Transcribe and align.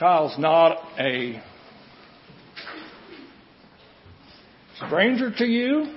Kyle's 0.00 0.38
not 0.38 0.78
a 0.98 1.42
stranger 4.86 5.30
to 5.30 5.44
you. 5.44 5.94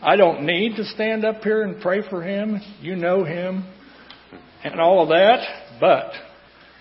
I 0.00 0.16
don't 0.16 0.46
need 0.46 0.76
to 0.76 0.84
stand 0.86 1.26
up 1.26 1.42
here 1.42 1.62
and 1.62 1.78
pray 1.82 2.00
for 2.08 2.22
him. 2.22 2.58
You 2.80 2.96
know 2.96 3.22
him 3.22 3.70
and 4.64 4.80
all 4.80 5.02
of 5.02 5.10
that, 5.10 5.46
but 5.78 6.12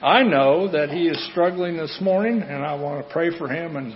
I 0.02 0.24
know 0.24 0.72
that 0.72 0.90
he 0.90 1.10
is 1.10 1.30
struggling 1.32 1.76
this 1.76 1.98
morning 2.02 2.42
and 2.42 2.64
I 2.64 2.76
want 2.76 3.06
to 3.06 3.12
pray 3.12 3.38
for 3.38 3.50
him 3.50 3.76
and 3.76 3.94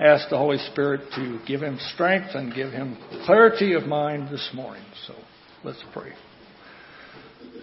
ask 0.00 0.28
the 0.30 0.36
Holy 0.36 0.58
Spirit 0.72 1.02
to 1.14 1.38
give 1.46 1.62
him 1.62 1.78
strength 1.94 2.30
and 2.34 2.52
give 2.52 2.72
him 2.72 2.98
clarity 3.24 3.74
of 3.74 3.84
mind 3.84 4.30
this 4.30 4.50
morning. 4.52 4.82
So 5.06 5.14
let's 5.62 5.84
pray. 5.92 6.10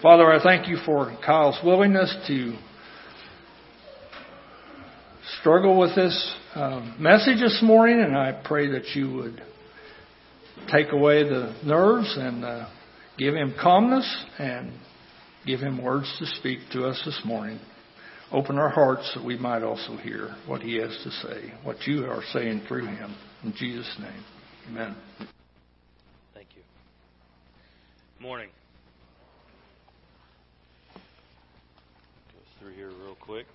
Father, 0.02 0.32
I 0.32 0.42
thank 0.42 0.70
you 0.70 0.78
for 0.86 1.14
Kyle's 1.26 1.60
willingness 1.66 2.16
to 2.28 2.58
struggle 5.48 5.80
with 5.80 5.96
this 5.96 6.36
uh, 6.56 6.82
message 7.00 7.40
this 7.40 7.62
morning, 7.64 8.02
and 8.02 8.18
I 8.18 8.42
pray 8.44 8.70
that 8.72 8.84
you 8.96 9.14
would 9.14 9.42
take 10.70 10.92
away 10.92 11.24
the 11.24 11.58
nerves 11.64 12.14
and 12.20 12.44
uh, 12.44 12.68
give 13.18 13.34
him 13.34 13.56
calmness 13.58 14.26
and 14.38 14.74
give 15.46 15.62
him 15.62 15.82
words 15.82 16.14
to 16.20 16.26
speak 16.26 16.60
to 16.74 16.84
us 16.84 17.02
this 17.06 17.22
morning. 17.24 17.62
Open 18.30 18.58
our 18.58 18.68
hearts 18.68 19.10
that 19.16 19.24
we 19.24 19.38
might 19.38 19.64
also 19.64 19.96
hear 19.96 20.36
what 20.48 20.62
he 20.62 20.76
has 20.82 20.92
to 21.06 21.12
say, 21.12 21.54
what 21.64 21.78
you 21.88 22.04
are 22.04 22.24
saying 22.34 22.64
through 22.68 22.88
him. 22.88 23.16
In 23.46 23.54
Jesus' 23.56 23.96
name, 24.02 24.26
amen. 24.68 24.98
Thank 26.34 26.50
you. 26.58 26.62
Morning. 28.20 28.50
Go 30.94 31.02
through 32.60 32.74
here 32.74 32.90
real 32.90 33.16
quick. 33.22 33.46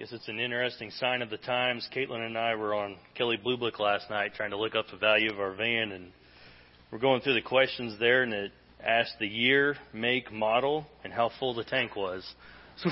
Guess 0.00 0.12
it's 0.12 0.28
an 0.28 0.40
interesting 0.40 0.90
sign 0.92 1.20
of 1.20 1.28
the 1.28 1.36
times. 1.36 1.86
Caitlin 1.94 2.24
and 2.24 2.38
I 2.38 2.54
were 2.54 2.72
on 2.74 2.96
Kelley 3.14 3.36
Blue 3.36 3.58
Book 3.58 3.78
last 3.78 4.08
night 4.08 4.32
trying 4.34 4.48
to 4.48 4.56
look 4.56 4.74
up 4.74 4.86
the 4.90 4.96
value 4.96 5.30
of 5.30 5.38
our 5.38 5.52
van, 5.52 5.92
and 5.92 6.10
we're 6.90 6.98
going 6.98 7.20
through 7.20 7.34
the 7.34 7.42
questions 7.42 8.00
there, 8.00 8.22
and 8.22 8.32
it 8.32 8.50
asked 8.82 9.16
the 9.20 9.26
year, 9.26 9.76
make, 9.92 10.32
model, 10.32 10.86
and 11.04 11.12
how 11.12 11.30
full 11.38 11.52
the 11.52 11.64
tank 11.64 11.96
was. 11.96 12.26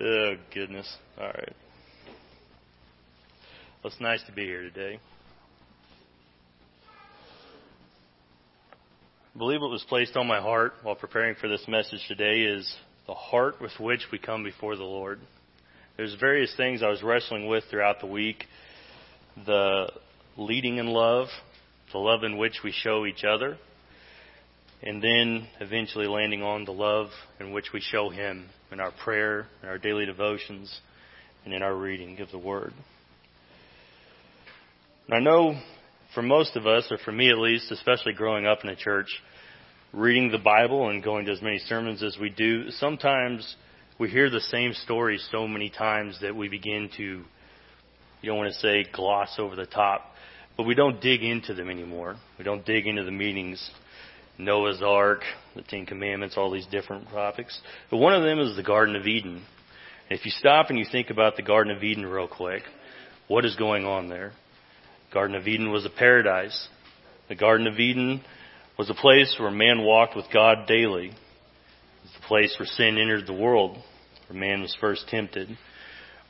oh 0.00 0.30
goodness! 0.54 0.96
All 1.20 1.26
right. 1.26 1.54
Well, 3.84 3.92
it's 3.92 4.00
nice 4.00 4.22
to 4.24 4.32
be 4.32 4.46
here 4.46 4.62
today. 4.62 4.98
I 9.34 9.38
believe 9.38 9.60
what 9.60 9.70
was 9.70 9.84
placed 9.86 10.16
on 10.16 10.26
my 10.26 10.40
heart 10.40 10.72
while 10.82 10.94
preparing 10.94 11.34
for 11.34 11.48
this 11.48 11.68
message 11.68 12.00
today 12.08 12.44
is 12.44 12.74
the 13.06 13.14
heart 13.14 13.60
with 13.60 13.72
which 13.80 14.06
we 14.12 14.18
come 14.18 14.44
before 14.44 14.76
the 14.76 14.84
Lord. 14.84 15.20
There's 15.96 16.14
various 16.20 16.54
things 16.56 16.82
I 16.82 16.88
was 16.88 17.02
wrestling 17.02 17.46
with 17.46 17.64
throughout 17.70 18.00
the 18.00 18.06
week. 18.06 18.44
The 19.46 19.90
leading 20.36 20.78
in 20.78 20.86
love, 20.86 21.28
the 21.92 21.98
love 21.98 22.22
in 22.24 22.38
which 22.38 22.60
we 22.64 22.72
show 22.72 23.06
each 23.06 23.24
other, 23.24 23.58
and 24.82 25.02
then 25.02 25.46
eventually 25.60 26.06
landing 26.06 26.42
on 26.42 26.64
the 26.64 26.72
love 26.72 27.08
in 27.40 27.52
which 27.52 27.66
we 27.72 27.80
show 27.80 28.10
Him 28.10 28.46
in 28.70 28.80
our 28.80 28.92
prayer, 29.04 29.46
in 29.62 29.68
our 29.68 29.78
daily 29.78 30.06
devotions, 30.06 30.80
and 31.44 31.52
in 31.52 31.62
our 31.62 31.74
reading 31.74 32.20
of 32.20 32.30
the 32.30 32.38
Word. 32.38 32.72
And 35.08 35.16
I 35.16 35.20
know 35.20 35.60
for 36.14 36.22
most 36.22 36.56
of 36.56 36.66
us, 36.66 36.86
or 36.90 36.98
for 36.98 37.12
me 37.12 37.30
at 37.30 37.38
least, 37.38 37.70
especially 37.70 38.12
growing 38.12 38.46
up 38.46 38.58
in 38.62 38.70
a 38.70 38.76
church, 38.76 39.08
reading 39.92 40.30
the 40.30 40.38
Bible 40.38 40.88
and 40.88 41.02
going 41.02 41.26
to 41.26 41.32
as 41.32 41.42
many 41.42 41.58
sermons 41.58 42.02
as 42.02 42.16
we 42.18 42.30
do, 42.30 42.70
sometimes 42.70 43.56
we 43.98 44.08
hear 44.08 44.30
the 44.30 44.40
same 44.40 44.72
stories 44.72 45.26
so 45.30 45.46
many 45.46 45.68
times 45.68 46.18
that 46.22 46.34
we 46.34 46.48
begin 46.48 46.88
to, 46.96 47.02
you 47.02 47.24
don't 48.24 48.38
want 48.38 48.52
to 48.52 48.58
say 48.58 48.86
gloss 48.90 49.34
over 49.38 49.54
the 49.54 49.66
top, 49.66 50.12
but 50.56 50.64
we 50.64 50.74
don't 50.74 51.00
dig 51.00 51.22
into 51.22 51.52
them 51.52 51.68
anymore. 51.68 52.16
We 52.38 52.44
don't 52.44 52.64
dig 52.64 52.86
into 52.86 53.04
the 53.04 53.10
meanings. 53.10 53.70
Noah's 54.38 54.80
Ark, 54.82 55.20
the 55.54 55.62
Ten 55.62 55.84
Commandments, 55.84 56.36
all 56.38 56.50
these 56.50 56.66
different 56.66 57.08
topics. 57.10 57.58
But 57.90 57.98
one 57.98 58.14
of 58.14 58.22
them 58.22 58.38
is 58.38 58.56
the 58.56 58.62
Garden 58.62 58.96
of 58.96 59.06
Eden. 59.06 59.42
And 60.08 60.18
if 60.18 60.24
you 60.24 60.30
stop 60.30 60.70
and 60.70 60.78
you 60.78 60.86
think 60.90 61.10
about 61.10 61.36
the 61.36 61.42
Garden 61.42 61.74
of 61.76 61.82
Eden 61.82 62.06
real 62.06 62.28
quick, 62.28 62.62
what 63.28 63.44
is 63.44 63.56
going 63.56 63.84
on 63.84 64.08
there? 64.08 64.32
Garden 65.12 65.36
of 65.36 65.46
Eden 65.46 65.70
was 65.70 65.84
a 65.84 65.90
paradise. 65.90 66.68
The 67.28 67.34
Garden 67.34 67.66
of 67.66 67.78
Eden 67.78 68.22
was 68.78 68.90
a 68.90 68.94
place 68.94 69.36
where 69.38 69.50
man 69.50 69.84
walked 69.84 70.16
with 70.16 70.26
God 70.32 70.66
daily. 70.66 71.08
It 71.08 71.14
was 72.02 72.12
the 72.20 72.26
place 72.26 72.54
where 72.58 72.66
sin 72.66 72.98
entered 72.98 73.26
the 73.26 73.32
world, 73.32 73.78
where 74.28 74.38
man 74.38 74.62
was 74.62 74.76
first 74.80 75.08
tempted, 75.08 75.56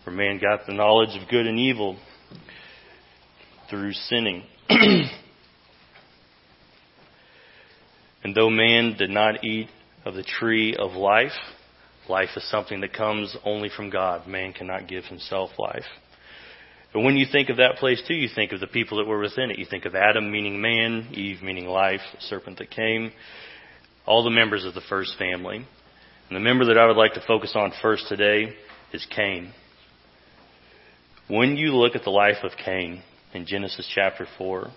where 0.04 0.14
man 0.14 0.40
got 0.40 0.66
the 0.66 0.72
knowledge 0.72 1.20
of 1.20 1.28
good 1.28 1.46
and 1.46 1.58
evil 1.58 1.98
through 3.70 3.92
sinning. 3.92 4.42
and 4.68 5.10
though 8.34 8.50
man 8.50 8.96
did 8.98 9.10
not 9.10 9.44
eat 9.44 9.68
of 10.04 10.14
the 10.14 10.22
tree 10.22 10.76
of 10.76 10.92
life, 10.92 11.32
life 12.08 12.30
is 12.36 12.48
something 12.50 12.80
that 12.80 12.92
comes 12.92 13.36
only 13.44 13.70
from 13.74 13.88
God. 13.88 14.26
Man 14.26 14.52
cannot 14.52 14.88
give 14.88 15.04
himself 15.04 15.50
life. 15.58 15.84
But 16.92 17.00
when 17.00 17.16
you 17.16 17.26
think 17.30 17.48
of 17.48 17.56
that 17.56 17.76
place 17.76 18.02
too, 18.06 18.14
you 18.14 18.28
think 18.34 18.52
of 18.52 18.60
the 18.60 18.66
people 18.66 18.98
that 18.98 19.06
were 19.06 19.18
within 19.18 19.50
it. 19.50 19.58
You 19.58 19.64
think 19.64 19.86
of 19.86 19.94
Adam 19.94 20.30
meaning 20.30 20.60
man, 20.60 21.08
Eve 21.12 21.42
meaning 21.42 21.66
life, 21.66 22.00
the 22.14 22.20
serpent 22.20 22.58
that 22.58 22.70
came, 22.70 23.12
all 24.04 24.24
the 24.24 24.30
members 24.30 24.64
of 24.64 24.74
the 24.74 24.82
first 24.88 25.16
family. 25.18 25.56
And 25.56 26.36
the 26.36 26.40
member 26.40 26.66
that 26.66 26.78
I 26.78 26.86
would 26.86 26.96
like 26.96 27.14
to 27.14 27.24
focus 27.26 27.52
on 27.54 27.72
first 27.80 28.08
today 28.08 28.54
is 28.92 29.06
Cain. 29.14 29.52
When 31.28 31.56
you 31.56 31.74
look 31.74 31.94
at 31.94 32.04
the 32.04 32.10
life 32.10 32.42
of 32.42 32.52
Cain 32.62 33.02
in 33.32 33.46
Genesis 33.46 33.90
chapter 33.94 34.26
4, 34.36 34.68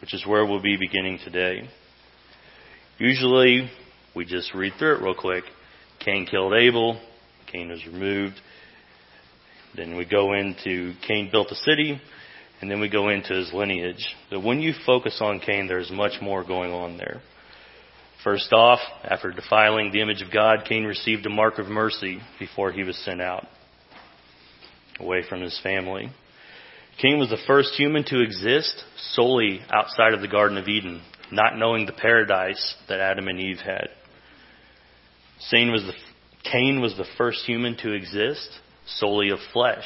which 0.00 0.14
is 0.14 0.24
where 0.26 0.44
we'll 0.44 0.62
be 0.62 0.76
beginning 0.76 1.18
today, 1.24 1.68
usually 2.98 3.68
we 4.14 4.24
just 4.24 4.54
read 4.54 4.74
through 4.78 4.96
it 4.96 5.02
real 5.02 5.14
quick. 5.14 5.44
Cain 5.98 6.26
killed 6.26 6.54
Abel. 6.54 7.00
Cain 7.50 7.70
was 7.70 7.84
removed. 7.86 8.36
Then 9.76 9.96
we 9.96 10.04
go 10.04 10.34
into 10.34 10.94
Cain 11.06 11.30
built 11.30 11.50
a 11.50 11.56
city, 11.56 12.00
and 12.60 12.70
then 12.70 12.80
we 12.80 12.88
go 12.88 13.08
into 13.08 13.34
his 13.34 13.52
lineage. 13.52 14.14
But 14.30 14.42
when 14.42 14.60
you 14.60 14.72
focus 14.86 15.18
on 15.20 15.40
Cain, 15.40 15.66
there's 15.66 15.90
much 15.90 16.20
more 16.22 16.44
going 16.44 16.72
on 16.72 16.96
there. 16.96 17.20
First 18.22 18.52
off, 18.52 18.78
after 19.02 19.30
defiling 19.32 19.90
the 19.92 20.00
image 20.00 20.22
of 20.22 20.32
God, 20.32 20.64
Cain 20.66 20.84
received 20.84 21.26
a 21.26 21.30
mark 21.30 21.58
of 21.58 21.66
mercy 21.66 22.20
before 22.38 22.72
he 22.72 22.82
was 22.82 22.96
sent 23.04 23.20
out, 23.20 23.46
away 24.98 25.22
from 25.28 25.42
his 25.42 25.58
family. 25.62 26.08
Cain 27.02 27.18
was 27.18 27.28
the 27.28 27.42
first 27.46 27.74
human 27.74 28.04
to 28.04 28.22
exist 28.22 28.82
solely 29.14 29.60
outside 29.70 30.14
of 30.14 30.20
the 30.20 30.28
Garden 30.28 30.56
of 30.56 30.68
Eden, 30.68 31.02
not 31.32 31.58
knowing 31.58 31.84
the 31.84 31.92
paradise 31.92 32.76
that 32.88 33.00
Adam 33.00 33.28
and 33.28 33.40
Eve 33.40 33.58
had. 33.58 33.88
Cain 35.50 35.72
was 35.72 35.82
the, 35.82 35.92
Cain 36.50 36.80
was 36.80 36.96
the 36.96 37.04
first 37.18 37.44
human 37.44 37.76
to 37.78 37.92
exist 37.92 38.48
solely 38.86 39.30
of 39.30 39.38
flesh. 39.52 39.84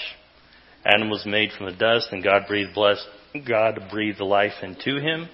Adam 0.84 1.10
was 1.10 1.26
made 1.26 1.50
from 1.52 1.66
the 1.66 1.76
dust, 1.76 2.08
and 2.12 2.22
God 2.22 2.44
breathed 2.46 2.74
blessed, 2.74 3.06
God 3.46 3.88
breathed 3.90 4.20
life 4.20 4.62
into 4.62 5.00
him. 5.00 5.28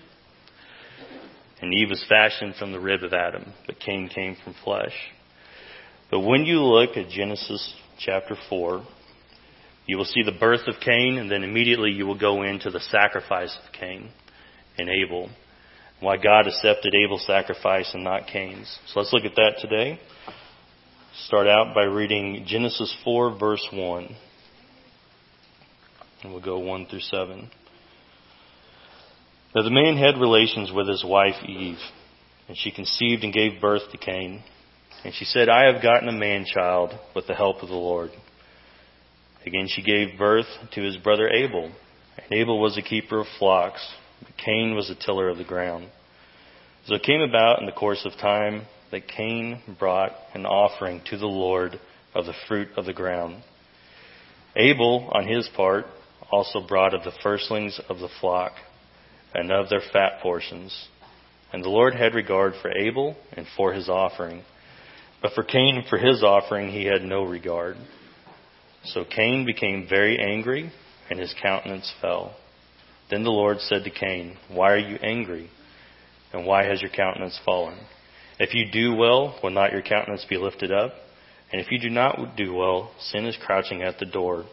And 1.60 1.72
Eve 1.72 1.91
was 1.91 2.04
fashioned 2.08 2.56
from 2.56 2.72
the 2.72 2.80
rib 2.80 3.02
of 3.02 3.12
Adam, 3.12 3.52
but 3.66 3.78
Cain 3.78 4.08
came 4.12 4.36
from 4.42 4.54
flesh. 4.64 4.94
But 6.10 6.20
when 6.20 6.44
you 6.44 6.60
look 6.60 6.97
at 6.97 7.08
Genesis 7.08 7.75
chapter 7.98 8.37
4, 8.49 8.84
you 9.87 9.96
will 9.96 10.05
see 10.05 10.22
the 10.22 10.32
birth 10.38 10.66
of 10.66 10.81
Cain, 10.81 11.19
and 11.19 11.31
then 11.31 11.44
immediately 11.44 11.90
you 11.90 12.06
will 12.06 12.19
go 12.19 12.43
into 12.43 12.70
the 12.70 12.81
sacrifice 12.81 13.56
of 13.64 13.72
Cain 13.72 14.11
and 14.78 14.88
Abel. 14.88 15.31
Why 16.00 16.16
God 16.16 16.46
accepted 16.46 16.94
Abel's 16.94 17.26
sacrifice 17.26 17.90
and 17.94 18.05
not 18.05 18.26
Cain's. 18.26 18.78
So 18.88 19.00
let's 19.00 19.12
look 19.12 19.25
at 19.25 19.37
that 19.37 19.56
today 19.61 20.00
start 21.22 21.46
out 21.46 21.75
by 21.75 21.84
reading 21.84 22.44
Genesis 22.46 22.94
4, 23.05 23.38
verse 23.38 23.66
1. 23.72 24.16
And 26.22 26.32
we'll 26.32 26.43
go 26.43 26.58
1 26.58 26.87
through 26.87 27.00
7. 27.00 27.50
Now 29.55 29.62
the 29.62 29.70
man 29.70 29.96
had 29.96 30.20
relations 30.20 30.72
with 30.72 30.88
his 30.88 31.05
wife 31.05 31.37
Eve, 31.46 31.78
and 32.49 32.56
she 32.56 32.72
conceived 32.72 33.22
and 33.22 33.32
gave 33.32 33.61
birth 33.61 33.82
to 33.93 33.99
Cain. 33.99 34.43
And 35.05 35.14
she 35.14 35.25
said, 35.25 35.49
I 35.49 35.72
have 35.72 35.82
gotten 35.82 36.08
a 36.08 36.12
man 36.12 36.44
child 36.46 36.93
with 37.14 37.26
the 37.26 37.34
help 37.34 37.62
of 37.62 37.69
the 37.69 37.75
Lord. 37.75 38.11
Again, 39.46 39.69
she 39.69 39.82
gave 39.82 40.19
birth 40.19 40.46
to 40.72 40.82
his 40.82 40.96
brother 40.96 41.28
Abel. 41.28 41.70
And 42.16 42.32
Abel 42.32 42.61
was 42.61 42.76
a 42.76 42.82
keeper 42.82 43.20
of 43.20 43.26
flocks, 43.38 43.87
but 44.20 44.37
Cain 44.37 44.75
was 44.75 44.90
a 44.90 44.94
tiller 44.94 45.28
of 45.28 45.38
the 45.38 45.44
ground. 45.44 45.88
So 46.87 46.94
it 46.94 47.02
came 47.02 47.20
about 47.20 47.61
in 47.61 47.66
the 47.66 47.72
course 47.72 48.05
of 48.05 48.12
time 48.19 48.66
that 48.94 49.08
Cain 49.08 49.61
brought 49.81 50.12
an 50.35 50.46
offering 50.46 51.02
to 51.11 51.19
the 51.19 51.26
Lord 51.26 51.81
of 52.14 52.26
the 52.26 52.35
fruit 52.46 52.69
of 52.76 52.85
the 52.85 52.93
ground. 52.93 53.43
Abel, 54.55 55.11
on 55.12 55.26
his 55.26 55.49
part, 55.56 55.87
also 56.31 56.64
brought 56.64 56.94
of 56.94 57.02
the 57.02 57.11
firstlings 57.20 57.81
of 57.88 57.99
the 57.99 58.08
flock 58.20 58.52
and 59.35 59.50
of 59.50 59.69
their 59.69 59.82
fat 59.93 60.20
portions. 60.23 60.87
And 61.52 61.64
the 61.64 61.70
Lord 61.70 61.96
had 61.96 62.14
regard 62.14 62.52
for 62.62 62.70
Abel 62.70 63.17
and 63.32 63.49
for 63.56 63.73
his 63.73 63.88
offering. 63.88 64.44
But 65.20 65.32
for 65.32 65.43
Cain 65.43 65.79
and 65.79 65.88
for 65.88 65.99
his 65.99 66.23
offering 66.23 66.70
he 66.70 66.85
had 66.85 67.02
no 67.02 67.25
regard. 67.25 67.76
So 68.85 69.05
Cain 69.05 69.44
became 69.44 69.88
very 69.90 70.20
angry, 70.20 70.70
and 71.11 71.19
his 71.19 71.35
countenance 71.43 71.93
fell. 72.00 72.37
Then 73.11 73.25
the 73.25 73.31
Lord 73.31 73.58
said 73.58 73.82
to 73.82 73.90
Cain, 73.90 74.37
Why 74.49 74.70
are 74.70 74.79
you 74.79 74.99
angry? 75.02 75.50
And 76.32 76.47
why 76.47 76.64
has 76.67 76.81
your 76.81 76.93
countenance 76.93 77.40
fallen? 77.44 77.76
If 78.38 78.54
you 78.54 78.70
do 78.70 78.94
well, 78.94 79.38
will 79.42 79.50
not 79.50 79.72
your 79.72 79.82
countenance 79.82 80.26
be 80.28 80.36
lifted 80.36 80.72
up? 80.72 80.92
And 81.52 81.60
if 81.60 81.70
you 81.70 81.78
do 81.78 81.90
not 81.90 82.36
do 82.36 82.52
well, 82.54 82.90
sin 82.98 83.26
is 83.26 83.38
crouching 83.44 83.82
at 83.82 83.98
the 83.98 84.06
door, 84.06 84.44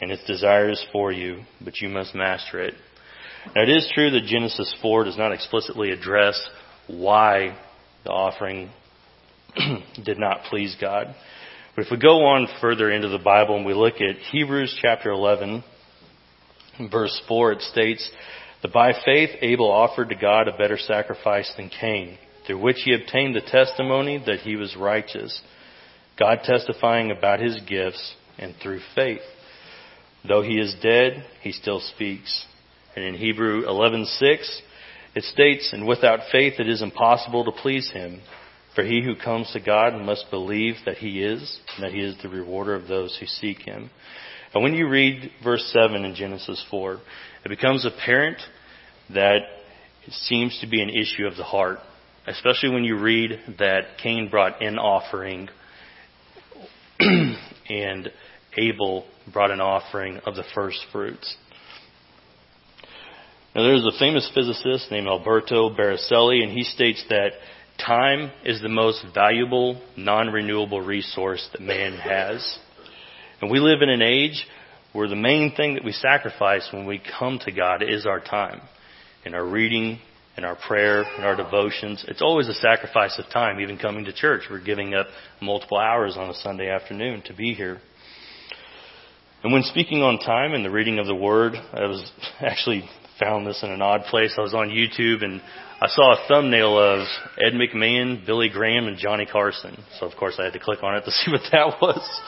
and 0.00 0.10
its 0.10 0.24
desire 0.26 0.70
is 0.70 0.84
for 0.92 1.10
you, 1.10 1.42
but 1.64 1.80
you 1.80 1.88
must 1.88 2.14
master 2.14 2.62
it. 2.62 2.74
Now, 3.54 3.62
it 3.62 3.70
is 3.70 3.90
true 3.94 4.10
that 4.10 4.24
Genesis 4.26 4.74
4 4.82 5.04
does 5.04 5.16
not 5.16 5.32
explicitly 5.32 5.92
address 5.92 6.38
why 6.88 7.56
the 8.04 8.10
offering 8.10 8.70
did 10.04 10.18
not 10.18 10.44
please 10.50 10.76
God. 10.78 11.14
But 11.74 11.86
if 11.86 11.90
we 11.90 11.96
go 11.96 12.26
on 12.26 12.48
further 12.60 12.90
into 12.90 13.08
the 13.08 13.18
Bible 13.18 13.56
and 13.56 13.64
we 13.64 13.74
look 13.74 13.94
at 13.94 14.16
Hebrews 14.30 14.78
chapter 14.82 15.10
11, 15.10 15.64
verse 16.90 17.18
4, 17.28 17.52
it 17.52 17.62
states 17.62 18.10
that 18.62 18.72
by 18.72 18.92
faith 19.04 19.30
Abel 19.40 19.70
offered 19.70 20.10
to 20.10 20.14
God 20.16 20.48
a 20.48 20.56
better 20.56 20.76
sacrifice 20.76 21.50
than 21.56 21.70
Cain, 21.70 22.18
through 22.46 22.58
which 22.58 22.82
he 22.84 22.94
obtained 22.94 23.34
the 23.34 23.40
testimony 23.40 24.22
that 24.26 24.40
he 24.40 24.56
was 24.56 24.76
righteous, 24.76 25.40
God 26.18 26.40
testifying 26.44 27.10
about 27.10 27.40
his 27.40 27.60
gifts, 27.60 28.14
and 28.38 28.54
through 28.56 28.80
faith. 28.94 29.22
Though 30.26 30.42
he 30.42 30.58
is 30.58 30.74
dead, 30.82 31.24
he 31.42 31.52
still 31.52 31.80
speaks. 31.80 32.46
And 32.96 33.04
in 33.04 33.14
Hebrew 33.14 33.66
11:6, 33.66 34.62
it 35.14 35.24
states, 35.24 35.72
"And 35.72 35.86
without 35.86 36.28
faith 36.30 36.60
it 36.60 36.68
is 36.68 36.82
impossible 36.82 37.44
to 37.44 37.52
please 37.52 37.90
him, 37.90 38.20
for 38.74 38.84
he 38.84 39.02
who 39.02 39.14
comes 39.14 39.50
to 39.52 39.60
God 39.60 39.94
must 40.00 40.30
believe 40.30 40.84
that 40.84 40.98
he 40.98 41.22
is, 41.22 41.60
and 41.74 41.84
that 41.84 41.92
he 41.92 42.00
is 42.00 42.16
the 42.18 42.28
rewarder 42.28 42.74
of 42.74 42.88
those 42.88 43.16
who 43.16 43.26
seek 43.26 43.62
him." 43.62 43.90
And 44.52 44.62
when 44.62 44.74
you 44.74 44.88
read 44.88 45.30
verse 45.42 45.64
7 45.66 46.04
in 46.04 46.14
Genesis 46.14 46.62
4, 46.70 47.00
it 47.44 47.48
becomes 47.48 47.84
apparent 47.84 48.38
that 49.10 49.42
it 50.06 50.12
seems 50.12 50.58
to 50.60 50.66
be 50.66 50.82
an 50.82 50.90
issue 50.90 51.26
of 51.26 51.36
the 51.36 51.44
heart, 51.44 51.80
especially 52.26 52.70
when 52.70 52.84
you 52.84 52.98
read 52.98 53.38
that 53.58 53.98
Cain 54.02 54.28
brought 54.30 54.62
an 54.62 54.78
offering 54.78 55.48
and 57.00 58.10
Abel 58.56 59.06
brought 59.32 59.50
an 59.50 59.60
offering 59.60 60.18
of 60.26 60.34
the 60.34 60.44
first 60.54 60.84
fruits. 60.92 61.36
Now, 63.54 63.62
there's 63.62 63.84
a 63.84 63.98
famous 63.98 64.30
physicist 64.34 64.90
named 64.90 65.08
Alberto 65.08 65.74
Baricelli, 65.74 66.42
and 66.42 66.52
he 66.52 66.62
states 66.62 67.04
that 67.08 67.30
time 67.84 68.30
is 68.44 68.60
the 68.62 68.68
most 68.68 69.04
valuable, 69.12 69.80
non 69.96 70.28
renewable 70.28 70.80
resource 70.80 71.48
that 71.52 71.60
man 71.60 71.94
has. 71.94 72.58
And 73.40 73.50
we 73.50 73.58
live 73.58 73.82
in 73.82 73.88
an 73.88 74.02
age 74.02 74.46
where 74.92 75.08
the 75.08 75.16
main 75.16 75.54
thing 75.54 75.74
that 75.74 75.84
we 75.84 75.92
sacrifice 75.92 76.68
when 76.72 76.86
we 76.86 77.00
come 77.18 77.40
to 77.44 77.52
God 77.52 77.82
is 77.82 78.06
our 78.06 78.20
time. 78.20 78.60
In 79.24 79.34
our 79.34 79.44
reading, 79.44 79.98
in 80.36 80.44
our 80.44 80.56
prayer, 80.56 81.02
in 81.18 81.24
our 81.24 81.36
devotions, 81.36 82.04
it's 82.08 82.22
always 82.22 82.48
a 82.48 82.54
sacrifice 82.54 83.18
of 83.18 83.30
time, 83.32 83.60
even 83.60 83.78
coming 83.78 84.04
to 84.04 84.12
church. 84.12 84.42
We're 84.50 84.62
giving 84.62 84.94
up 84.94 85.08
multiple 85.40 85.78
hours 85.78 86.16
on 86.16 86.30
a 86.30 86.34
Sunday 86.34 86.70
afternoon 86.70 87.22
to 87.26 87.34
be 87.34 87.54
here. 87.54 87.80
And 89.42 89.52
when 89.52 89.62
speaking 89.62 90.02
on 90.02 90.18
time 90.18 90.52
and 90.52 90.64
the 90.64 90.70
reading 90.70 90.98
of 90.98 91.06
the 91.06 91.14
Word, 91.14 91.54
I 91.54 91.86
was 91.86 92.10
actually 92.40 92.88
found 93.18 93.46
this 93.46 93.62
in 93.62 93.70
an 93.70 93.82
odd 93.82 94.02
place. 94.04 94.34
I 94.38 94.42
was 94.42 94.54
on 94.54 94.68
YouTube 94.68 95.22
and 95.22 95.42
I 95.80 95.88
saw 95.88 96.12
a 96.12 96.28
thumbnail 96.28 96.78
of 96.78 97.06
Ed 97.38 97.54
McMahon, 97.54 98.26
Billy 98.26 98.48
Graham, 98.50 98.86
and 98.86 98.98
Johnny 98.98 99.26
Carson. 99.26 99.82
So 99.98 100.06
of 100.06 100.16
course 100.16 100.36
I 100.38 100.44
had 100.44 100.52
to 100.54 100.58
click 100.58 100.82
on 100.82 100.96
it 100.96 101.04
to 101.04 101.10
see 101.10 101.30
what 101.30 101.42
that 101.52 101.80
was. 101.80 102.20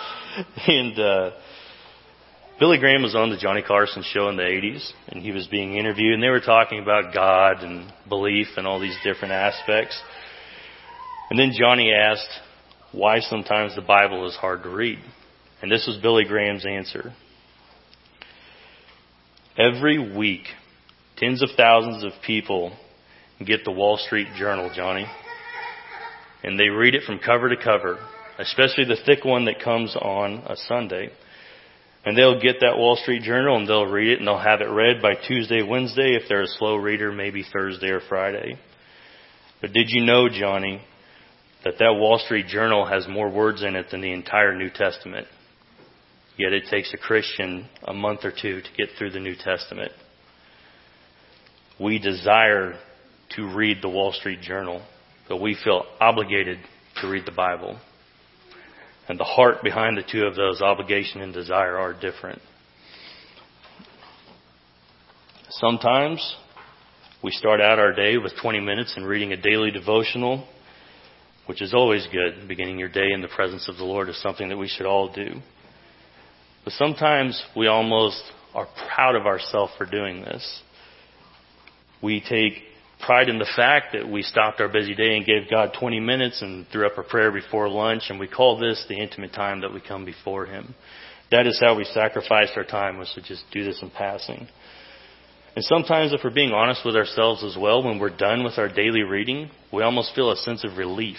And 0.66 0.98
uh, 0.98 1.30
Billy 2.62 2.78
Graham 2.78 3.02
was 3.02 3.16
on 3.16 3.30
the 3.30 3.36
Johnny 3.36 3.60
Carson 3.60 4.04
show 4.04 4.28
in 4.28 4.36
the 4.36 4.44
80s, 4.44 4.88
and 5.08 5.20
he 5.20 5.32
was 5.32 5.48
being 5.48 5.74
interviewed, 5.74 6.14
and 6.14 6.22
they 6.22 6.28
were 6.28 6.38
talking 6.38 6.78
about 6.80 7.12
God 7.12 7.64
and 7.64 7.92
belief 8.08 8.46
and 8.56 8.68
all 8.68 8.78
these 8.78 8.96
different 9.02 9.32
aspects. 9.34 10.00
And 11.28 11.36
then 11.36 11.50
Johnny 11.58 11.92
asked 11.92 12.30
why 12.92 13.18
sometimes 13.18 13.74
the 13.74 13.82
Bible 13.82 14.28
is 14.28 14.36
hard 14.36 14.62
to 14.62 14.68
read. 14.68 15.00
And 15.60 15.72
this 15.72 15.88
was 15.88 15.96
Billy 16.00 16.22
Graham's 16.22 16.64
answer. 16.64 17.12
Every 19.58 19.98
week, 20.16 20.44
Tens 21.16 21.42
of 21.42 21.48
thousands 21.56 22.04
of 22.04 22.12
people 22.24 22.76
get 23.44 23.64
the 23.64 23.72
Wall 23.72 23.96
Street 23.96 24.28
Journal, 24.38 24.70
Johnny, 24.72 25.06
and 26.44 26.56
they 26.60 26.68
read 26.68 26.94
it 26.94 27.02
from 27.02 27.18
cover 27.18 27.48
to 27.48 27.56
cover, 27.56 27.98
especially 28.38 28.84
the 28.84 29.02
thick 29.04 29.24
one 29.24 29.46
that 29.46 29.58
comes 29.58 29.96
on 29.96 30.44
a 30.46 30.54
Sunday. 30.68 31.10
And 32.04 32.18
they'll 32.18 32.40
get 32.40 32.60
that 32.60 32.76
Wall 32.78 32.96
Street 32.96 33.22
Journal 33.22 33.56
and 33.56 33.68
they'll 33.68 33.86
read 33.86 34.12
it 34.12 34.18
and 34.18 34.26
they'll 34.26 34.38
have 34.38 34.60
it 34.60 34.68
read 34.68 35.00
by 35.00 35.14
Tuesday, 35.14 35.62
Wednesday. 35.62 36.16
If 36.20 36.28
they're 36.28 36.42
a 36.42 36.48
slow 36.48 36.76
reader, 36.76 37.12
maybe 37.12 37.44
Thursday 37.52 37.88
or 37.88 38.00
Friday. 38.08 38.58
But 39.60 39.72
did 39.72 39.86
you 39.88 40.04
know, 40.04 40.28
Johnny, 40.28 40.82
that 41.64 41.74
that 41.78 41.94
Wall 41.94 42.18
Street 42.18 42.48
Journal 42.48 42.86
has 42.86 43.06
more 43.08 43.30
words 43.30 43.62
in 43.62 43.76
it 43.76 43.86
than 43.92 44.00
the 44.00 44.12
entire 44.12 44.56
New 44.56 44.70
Testament? 44.70 45.28
Yet 46.36 46.52
it 46.52 46.64
takes 46.70 46.92
a 46.92 46.96
Christian 46.96 47.68
a 47.84 47.94
month 47.94 48.24
or 48.24 48.32
two 48.32 48.62
to 48.62 48.68
get 48.76 48.88
through 48.98 49.10
the 49.10 49.20
New 49.20 49.36
Testament 49.36 49.92
we 51.82 51.98
desire 51.98 52.74
to 53.36 53.54
read 53.54 53.78
the 53.82 53.88
Wall 53.88 54.12
Street 54.12 54.40
Journal, 54.40 54.82
but 55.28 55.40
we 55.40 55.56
feel 55.62 55.84
obligated 56.00 56.58
to 57.00 57.08
read 57.08 57.26
the 57.26 57.32
Bible. 57.32 57.78
And 59.08 59.18
the 59.18 59.24
heart 59.24 59.62
behind 59.62 59.96
the 59.98 60.04
two 60.10 60.24
of 60.24 60.36
those, 60.36 60.60
obligation 60.60 61.20
and 61.20 61.34
desire, 61.34 61.76
are 61.76 61.92
different. 61.92 62.40
Sometimes 65.50 66.36
we 67.22 67.30
start 67.30 67.60
out 67.60 67.78
our 67.78 67.92
day 67.92 68.16
with 68.16 68.32
20 68.40 68.60
minutes 68.60 68.94
and 68.96 69.06
reading 69.06 69.32
a 69.32 69.36
daily 69.36 69.70
devotional, 69.70 70.46
which 71.46 71.60
is 71.60 71.74
always 71.74 72.06
good. 72.10 72.48
Beginning 72.48 72.78
your 72.78 72.88
day 72.88 73.12
in 73.12 73.20
the 73.20 73.28
presence 73.28 73.68
of 73.68 73.76
the 73.76 73.84
Lord 73.84 74.08
is 74.08 74.20
something 74.22 74.48
that 74.48 74.56
we 74.56 74.68
should 74.68 74.86
all 74.86 75.12
do. 75.12 75.34
But 76.64 76.72
sometimes 76.74 77.42
we 77.56 77.66
almost 77.66 78.22
are 78.54 78.68
proud 78.94 79.16
of 79.16 79.26
ourselves 79.26 79.72
for 79.76 79.84
doing 79.84 80.22
this. 80.22 80.62
We 82.02 82.20
take 82.20 82.54
pride 83.02 83.28
in 83.28 83.38
the 83.38 83.50
fact 83.56 83.92
that 83.92 84.08
we 84.08 84.22
stopped 84.22 84.60
our 84.60 84.68
busy 84.68 84.94
day 84.94 85.16
and 85.16 85.26
gave 85.26 85.50
God 85.50 85.76
20 85.78 86.00
minutes 86.00 86.40
and 86.40 86.66
threw 86.68 86.86
up 86.86 86.96
a 86.96 87.02
prayer 87.02 87.30
before 87.30 87.68
lunch, 87.68 88.04
and 88.08 88.18
we 88.18 88.28
call 88.28 88.58
this 88.58 88.84
the 88.88 88.96
intimate 88.96 89.32
time 89.32 89.60
that 89.60 89.74
we 89.74 89.80
come 89.80 90.04
before 90.04 90.46
Him. 90.46 90.74
That 91.30 91.46
is 91.46 91.58
how 91.60 91.76
we 91.76 91.84
sacrificed 91.84 92.52
our 92.56 92.64
time, 92.64 92.98
was 92.98 93.12
to 93.14 93.22
just 93.22 93.44
do 93.52 93.64
this 93.64 93.80
in 93.82 93.90
passing. 93.90 94.46
And 95.54 95.64
sometimes, 95.64 96.12
if 96.12 96.20
we're 96.24 96.30
being 96.30 96.52
honest 96.52 96.82
with 96.84 96.96
ourselves 96.96 97.44
as 97.44 97.56
well, 97.60 97.82
when 97.82 97.98
we're 97.98 98.16
done 98.16 98.44
with 98.44 98.58
our 98.58 98.68
daily 98.68 99.02
reading, 99.02 99.50
we 99.72 99.82
almost 99.82 100.14
feel 100.14 100.30
a 100.30 100.36
sense 100.36 100.64
of 100.64 100.78
relief. 100.78 101.18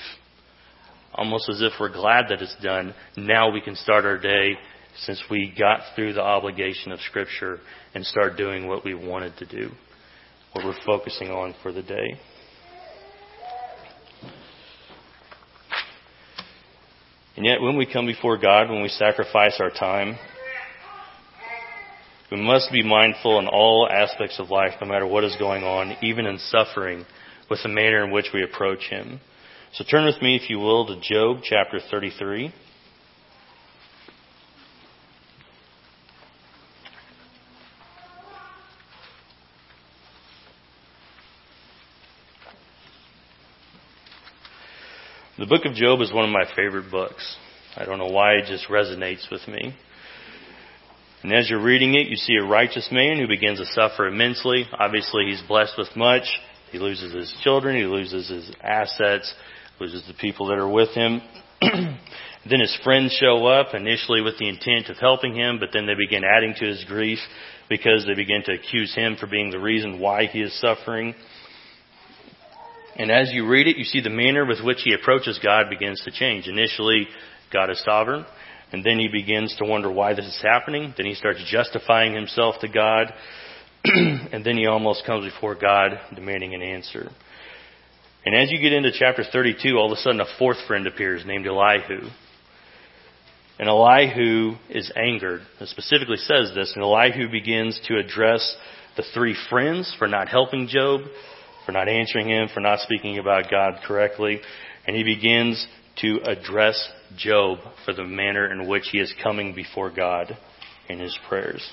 Almost 1.14 1.50
as 1.50 1.62
if 1.62 1.74
we're 1.80 1.94
glad 1.94 2.26
that 2.30 2.42
it's 2.42 2.56
done. 2.64 2.96
Now 3.16 3.52
we 3.52 3.62
can 3.62 3.76
start 3.76 4.06
our 4.06 4.18
day 4.18 4.58
since 5.06 5.22
we 5.30 5.54
got 5.60 5.82
through 5.96 6.14
the 6.14 6.22
obligation 6.22 6.92
of 6.92 7.00
Scripture 7.02 7.60
and 7.94 8.04
start 8.06 8.38
doing 8.38 8.68
what 8.68 8.84
we 8.84 8.96
wanted 8.96 9.38
to 9.38 9.46
do 9.46 9.72
what 10.54 10.66
we're 10.66 10.86
focusing 10.86 11.30
on 11.30 11.56
for 11.62 11.72
the 11.72 11.82
day. 11.82 12.20
And 17.36 17.46
yet, 17.46 17.62
when 17.62 17.78
we 17.78 17.92
come 17.92 18.06
before 18.06 18.38
God, 18.38 18.70
when 18.70 18.84
we 18.84 18.90
sacrifice 18.90 19.60
our 19.60 19.72
time, 19.72 20.18
we 22.32 22.42
must 22.42 22.72
be 22.72 22.84
mindful 22.84 23.40
in 23.40 23.48
all 23.48 23.90
aspects 23.92 24.40
of 24.40 24.50
life, 24.50 24.74
no 24.80 24.88
matter 24.88 25.08
what 25.08 25.24
is 25.24 25.36
going 25.38 25.64
on, 25.64 25.98
even 26.04 26.26
in 26.28 26.38
suffering, 26.38 27.06
with 27.50 27.62
the 27.64 27.70
manner 27.70 28.04
in 28.04 28.12
which 28.12 28.28
we 28.34 28.44
approach 28.44 28.90
Him. 28.90 29.20
So 29.74 29.84
turn 29.84 30.06
with 30.06 30.22
me, 30.22 30.36
if 30.36 30.50
you 30.50 30.60
will, 30.60 30.86
to 30.88 31.00
Job 31.02 31.42
chapter 31.44 31.80
33. 31.80 32.54
The 45.44 45.50
book 45.50 45.66
of 45.66 45.74
Job 45.74 46.00
is 46.00 46.14
one 46.14 46.24
of 46.24 46.32
my 46.32 46.46
favorite 46.56 46.90
books. 46.90 47.36
I 47.76 47.84
don't 47.84 47.98
know 47.98 48.08
why 48.08 48.36
it 48.36 48.46
just 48.48 48.70
resonates 48.70 49.30
with 49.30 49.46
me. 49.50 49.76
And 51.22 51.34
as 51.34 51.50
you're 51.50 51.62
reading 51.62 51.96
it, 51.96 52.08
you 52.08 52.16
see 52.16 52.38
a 52.42 52.46
righteous 52.46 52.88
man 52.94 53.18
who 53.20 53.28
begins 53.28 53.60
to 53.60 53.66
suffer 53.66 54.08
immensely. 54.08 54.64
Obviously, 54.80 55.26
he's 55.26 55.42
blessed 55.46 55.74
with 55.78 55.94
much. 55.98 56.24
He 56.72 56.80
loses 56.80 57.14
his 57.14 57.36
children, 57.44 57.76
he 57.76 57.84
loses 57.84 58.30
his 58.30 58.56
assets, 58.64 59.34
loses 59.82 60.08
the 60.08 60.14
people 60.14 60.48
that 60.48 60.60
are 60.60 60.70
with 60.70 60.92
him. 60.92 61.22
then 61.62 62.62
his 62.62 62.80
friends 62.82 63.12
show 63.12 63.46
up 63.46 63.74
initially 63.74 64.22
with 64.22 64.38
the 64.38 64.48
intent 64.48 64.88
of 64.88 64.96
helping 64.96 65.36
him, 65.36 65.60
but 65.60 65.72
then 65.74 65.86
they 65.86 65.96
begin 65.96 66.24
adding 66.24 66.54
to 66.58 66.66
his 66.66 66.86
grief 66.86 67.20
because 67.68 68.06
they 68.08 68.16
begin 68.16 68.44
to 68.46 68.54
accuse 68.54 68.96
him 68.96 69.18
for 69.20 69.28
being 69.28 69.52
the 69.52 69.60
reason 69.60 70.00
why 70.00 70.26
he 70.26 70.40
is 70.40 70.58
suffering. 70.62 71.14
And 72.96 73.12
as 73.12 73.32
you 73.32 73.48
read 73.48 73.68
it, 73.68 73.78
you 73.78 73.84
see 73.84 74.02
the 74.02 74.10
manner 74.10 74.46
with 74.46 74.62
which 74.64 74.82
he 74.84 74.94
approaches 74.94 75.40
God 75.42 75.70
begins 75.70 76.02
to 76.04 76.12
change. 76.12 76.48
Initially, 76.48 77.08
God 77.52 77.70
is 77.70 77.84
sovereign, 77.84 78.26
and 78.72 78.84
then 78.84 79.00
he 79.00 79.08
begins 79.08 79.56
to 79.58 79.66
wonder 79.66 79.92
why 79.92 80.14
this 80.14 80.26
is 80.26 80.42
happening. 80.42 80.94
Then 80.96 81.06
he 81.06 81.16
starts 81.16 81.44
justifying 81.50 82.14
himself 82.14 82.56
to 82.62 82.68
God, 82.68 83.14
and 83.86 84.46
then 84.46 84.58
he 84.58 84.68
almost 84.68 85.06
comes 85.06 85.32
before 85.32 85.56
God 85.56 86.00
demanding 86.16 86.54
an 86.54 86.62
answer. 86.62 87.10
And 88.26 88.36
as 88.36 88.52
you 88.52 88.62
get 88.62 88.74
into 88.74 88.92
chapter 88.92 89.24
32, 89.30 89.76
all 89.76 89.92
of 89.92 89.98
a 89.98 90.02
sudden 90.02 90.22
a 90.22 90.38
fourth 90.38 90.58
friend 90.68 90.88
appears 90.88 91.26
named 91.26 91.46
Elihu. 91.46 92.08
And 93.60 93.68
Elihu 93.68 94.56
is 94.70 94.92
angered. 94.96 95.42
It 95.60 95.68
specifically 95.68 96.18
says 96.18 96.52
this, 96.56 96.74
and 96.76 96.84
Elihu 96.84 97.30
begins 97.30 97.80
to 97.88 97.98
address 97.98 98.56
the 98.96 99.04
three 99.14 99.36
friends 99.50 99.94
for 99.98 100.08
not 100.08 100.30
helping 100.30 100.68
Job, 100.68 101.02
for 101.66 101.72
not 101.72 101.88
answering 101.88 102.30
him, 102.30 102.50
for 102.54 102.60
not 102.60 102.80
speaking 102.80 103.18
about 103.18 103.50
God 103.50 103.80
correctly. 103.86 104.42
And 104.86 104.96
he 104.96 105.04
begins 105.04 105.66
to 106.02 106.20
address 106.26 106.90
Job 107.16 107.60
for 107.86 107.94
the 107.94 108.04
manner 108.04 108.52
in 108.52 108.68
which 108.68 108.90
he 108.92 109.00
is 109.00 109.14
coming 109.22 109.54
before 109.54 109.92
God 109.92 110.38
in 110.90 111.00
his 111.00 111.18
prayers. 111.28 111.68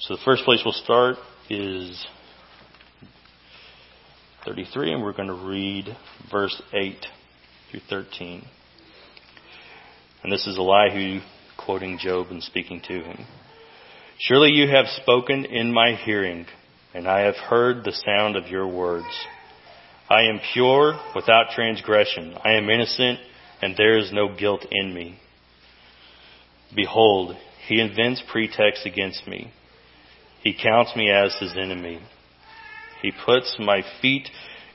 So 0.00 0.16
the 0.16 0.22
first 0.24 0.44
place 0.44 0.60
we'll 0.64 0.74
start 0.74 1.16
is 1.48 2.06
33, 4.44 4.92
and 4.92 5.02
we're 5.02 5.12
going 5.12 5.28
to 5.28 5.46
read 5.46 5.96
verse 6.30 6.60
8 6.72 7.06
through 7.70 7.80
13. 7.88 8.44
And 10.22 10.32
this 10.32 10.46
is 10.46 10.58
Elihu 10.58 11.20
quoting 11.56 11.98
Job 11.98 12.28
and 12.30 12.42
speaking 12.42 12.80
to 12.88 13.00
him. 13.02 13.26
Surely 14.18 14.50
you 14.50 14.68
have 14.68 14.86
spoken 15.02 15.44
in 15.44 15.72
my 15.72 15.94
hearing, 15.94 16.46
and 16.96 17.06
I 17.06 17.20
have 17.26 17.36
heard 17.36 17.84
the 17.84 17.92
sound 17.92 18.36
of 18.36 18.46
your 18.46 18.66
words. 18.66 19.26
I 20.08 20.22
am 20.22 20.40
pure 20.54 20.98
without 21.14 21.50
transgression. 21.54 22.34
I 22.42 22.52
am 22.52 22.70
innocent, 22.70 23.18
and 23.60 23.76
there 23.76 23.98
is 23.98 24.10
no 24.14 24.34
guilt 24.34 24.64
in 24.70 24.94
me. 24.94 25.18
Behold, 26.74 27.36
he 27.68 27.82
invents 27.82 28.22
pretexts 28.32 28.86
against 28.86 29.28
me. 29.28 29.52
He 30.42 30.54
counts 30.54 30.96
me 30.96 31.10
as 31.10 31.36
his 31.38 31.52
enemy. 31.54 32.00
He 33.02 33.12
puts 33.26 33.56
my 33.58 33.82
feet 34.00 34.30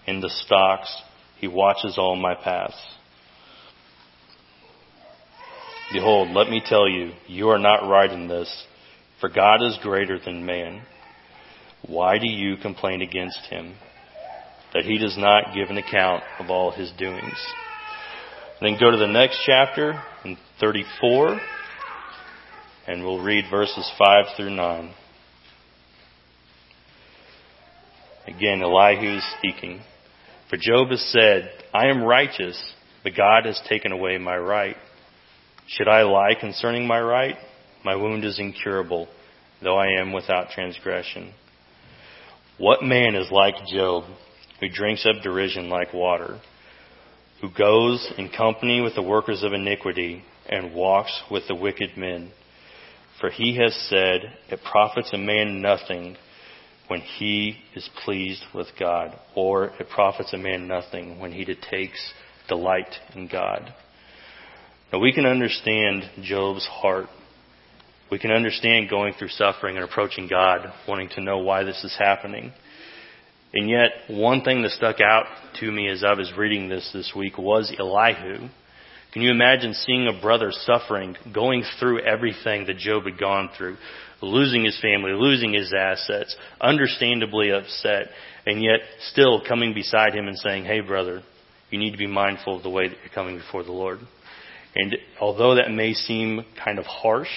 in 0.05 0.21
the 0.21 0.29
stocks. 0.29 0.95
He 1.39 1.47
watches 1.47 1.95
all 1.97 2.15
my 2.15 2.35
paths. 2.35 2.79
Behold, 5.91 6.29
let 6.29 6.51
me 6.51 6.61
tell 6.63 6.87
you, 6.87 7.13
you 7.25 7.49
are 7.49 7.57
not 7.57 7.89
right 7.89 8.11
in 8.11 8.27
this, 8.27 8.67
for 9.19 9.27
God 9.27 9.63
is 9.63 9.79
greater 9.81 10.19
than 10.23 10.45
man. 10.45 10.83
Why 11.87 12.17
do 12.17 12.27
you 12.29 12.57
complain 12.57 13.01
against 13.01 13.39
him? 13.49 13.75
That 14.73 14.85
he 14.85 14.97
does 14.97 15.17
not 15.17 15.53
give 15.53 15.69
an 15.69 15.77
account 15.77 16.23
of 16.39 16.49
all 16.49 16.71
his 16.71 16.91
doings. 16.97 17.37
Then 18.61 18.77
go 18.79 18.91
to 18.91 18.97
the 18.97 19.07
next 19.07 19.41
chapter 19.45 20.01
in 20.23 20.37
34, 20.59 21.39
and 22.87 23.03
we'll 23.03 23.23
read 23.23 23.45
verses 23.49 23.89
5 23.97 24.25
through 24.37 24.51
9. 24.51 24.93
Again, 28.27 28.61
Elihu 28.61 29.17
is 29.17 29.25
speaking. 29.39 29.81
For 30.49 30.57
Job 30.57 30.89
has 30.89 31.01
said, 31.11 31.49
I 31.73 31.87
am 31.87 32.03
righteous, 32.03 32.73
but 33.03 33.15
God 33.17 33.45
has 33.45 33.59
taken 33.67 33.91
away 33.91 34.17
my 34.19 34.37
right. 34.37 34.75
Should 35.67 35.87
I 35.87 36.03
lie 36.03 36.35
concerning 36.39 36.85
my 36.85 36.99
right? 36.99 37.35
My 37.83 37.95
wound 37.95 38.23
is 38.23 38.39
incurable, 38.39 39.07
though 39.63 39.77
I 39.77 39.99
am 39.99 40.13
without 40.13 40.49
transgression. 40.51 41.33
What 42.61 42.83
man 42.83 43.15
is 43.15 43.31
like 43.31 43.55
Job, 43.73 44.03
who 44.59 44.69
drinks 44.69 45.03
up 45.07 45.23
derision 45.23 45.71
like 45.71 45.95
water, 45.95 46.39
who 47.41 47.49
goes 47.49 48.07
in 48.19 48.29
company 48.29 48.81
with 48.81 48.93
the 48.93 49.01
workers 49.01 49.41
of 49.41 49.51
iniquity 49.51 50.23
and 50.47 50.75
walks 50.75 51.23
with 51.31 51.47
the 51.47 51.55
wicked 51.55 51.97
men? 51.97 52.31
For 53.19 53.31
he 53.31 53.57
has 53.57 53.73
said, 53.89 54.19
It 54.51 54.59
profits 54.63 55.09
a 55.11 55.17
man 55.17 55.63
nothing 55.63 56.17
when 56.87 56.99
he 56.99 57.57
is 57.75 57.89
pleased 58.05 58.43
with 58.53 58.67
God, 58.79 59.19
or 59.35 59.71
it 59.79 59.89
profits 59.89 60.31
a 60.31 60.37
man 60.37 60.67
nothing 60.67 61.19
when 61.19 61.31
he 61.31 61.43
takes 61.71 62.13
delight 62.47 62.93
in 63.15 63.27
God. 63.27 63.73
Now 64.93 64.99
we 64.99 65.13
can 65.13 65.25
understand 65.25 66.03
Job's 66.21 66.67
heart. 66.67 67.07
We 68.11 68.19
can 68.19 68.31
understand 68.31 68.89
going 68.89 69.13
through 69.13 69.29
suffering 69.29 69.77
and 69.77 69.85
approaching 69.85 70.27
God, 70.27 70.67
wanting 70.85 71.07
to 71.15 71.21
know 71.21 71.37
why 71.37 71.63
this 71.63 71.81
is 71.85 71.95
happening. 71.97 72.51
And 73.53 73.69
yet, 73.69 73.91
one 74.09 74.41
thing 74.41 74.61
that 74.63 74.71
stuck 74.71 74.99
out 74.99 75.27
to 75.61 75.71
me 75.71 75.87
as 75.87 76.03
I 76.03 76.13
was 76.13 76.33
reading 76.37 76.67
this 76.67 76.89
this 76.93 77.13
week 77.15 77.37
was 77.37 77.73
Elihu. 77.79 78.49
Can 79.13 79.21
you 79.21 79.31
imagine 79.31 79.73
seeing 79.73 80.07
a 80.07 80.21
brother 80.21 80.51
suffering, 80.51 81.15
going 81.33 81.63
through 81.79 82.01
everything 82.01 82.65
that 82.67 82.77
Job 82.77 83.05
had 83.05 83.17
gone 83.17 83.49
through, 83.57 83.77
losing 84.21 84.65
his 84.65 84.79
family, 84.81 85.11
losing 85.13 85.53
his 85.53 85.73
assets, 85.73 86.35
understandably 86.59 87.51
upset, 87.51 88.07
and 88.45 88.61
yet 88.61 88.79
still 89.11 89.41
coming 89.45 89.73
beside 89.73 90.13
him 90.13 90.27
and 90.27 90.37
saying, 90.37 90.65
hey 90.65 90.81
brother, 90.81 91.21
you 91.69 91.79
need 91.79 91.91
to 91.91 91.97
be 91.97 92.07
mindful 92.07 92.57
of 92.57 92.63
the 92.63 92.69
way 92.69 92.89
that 92.89 92.97
you're 93.03 93.13
coming 93.13 93.37
before 93.37 93.63
the 93.63 93.71
Lord. 93.71 93.99
And 94.75 94.97
although 95.19 95.55
that 95.55 95.71
may 95.71 95.93
seem 95.93 96.45
kind 96.63 96.77
of 96.79 96.85
harsh, 96.85 97.29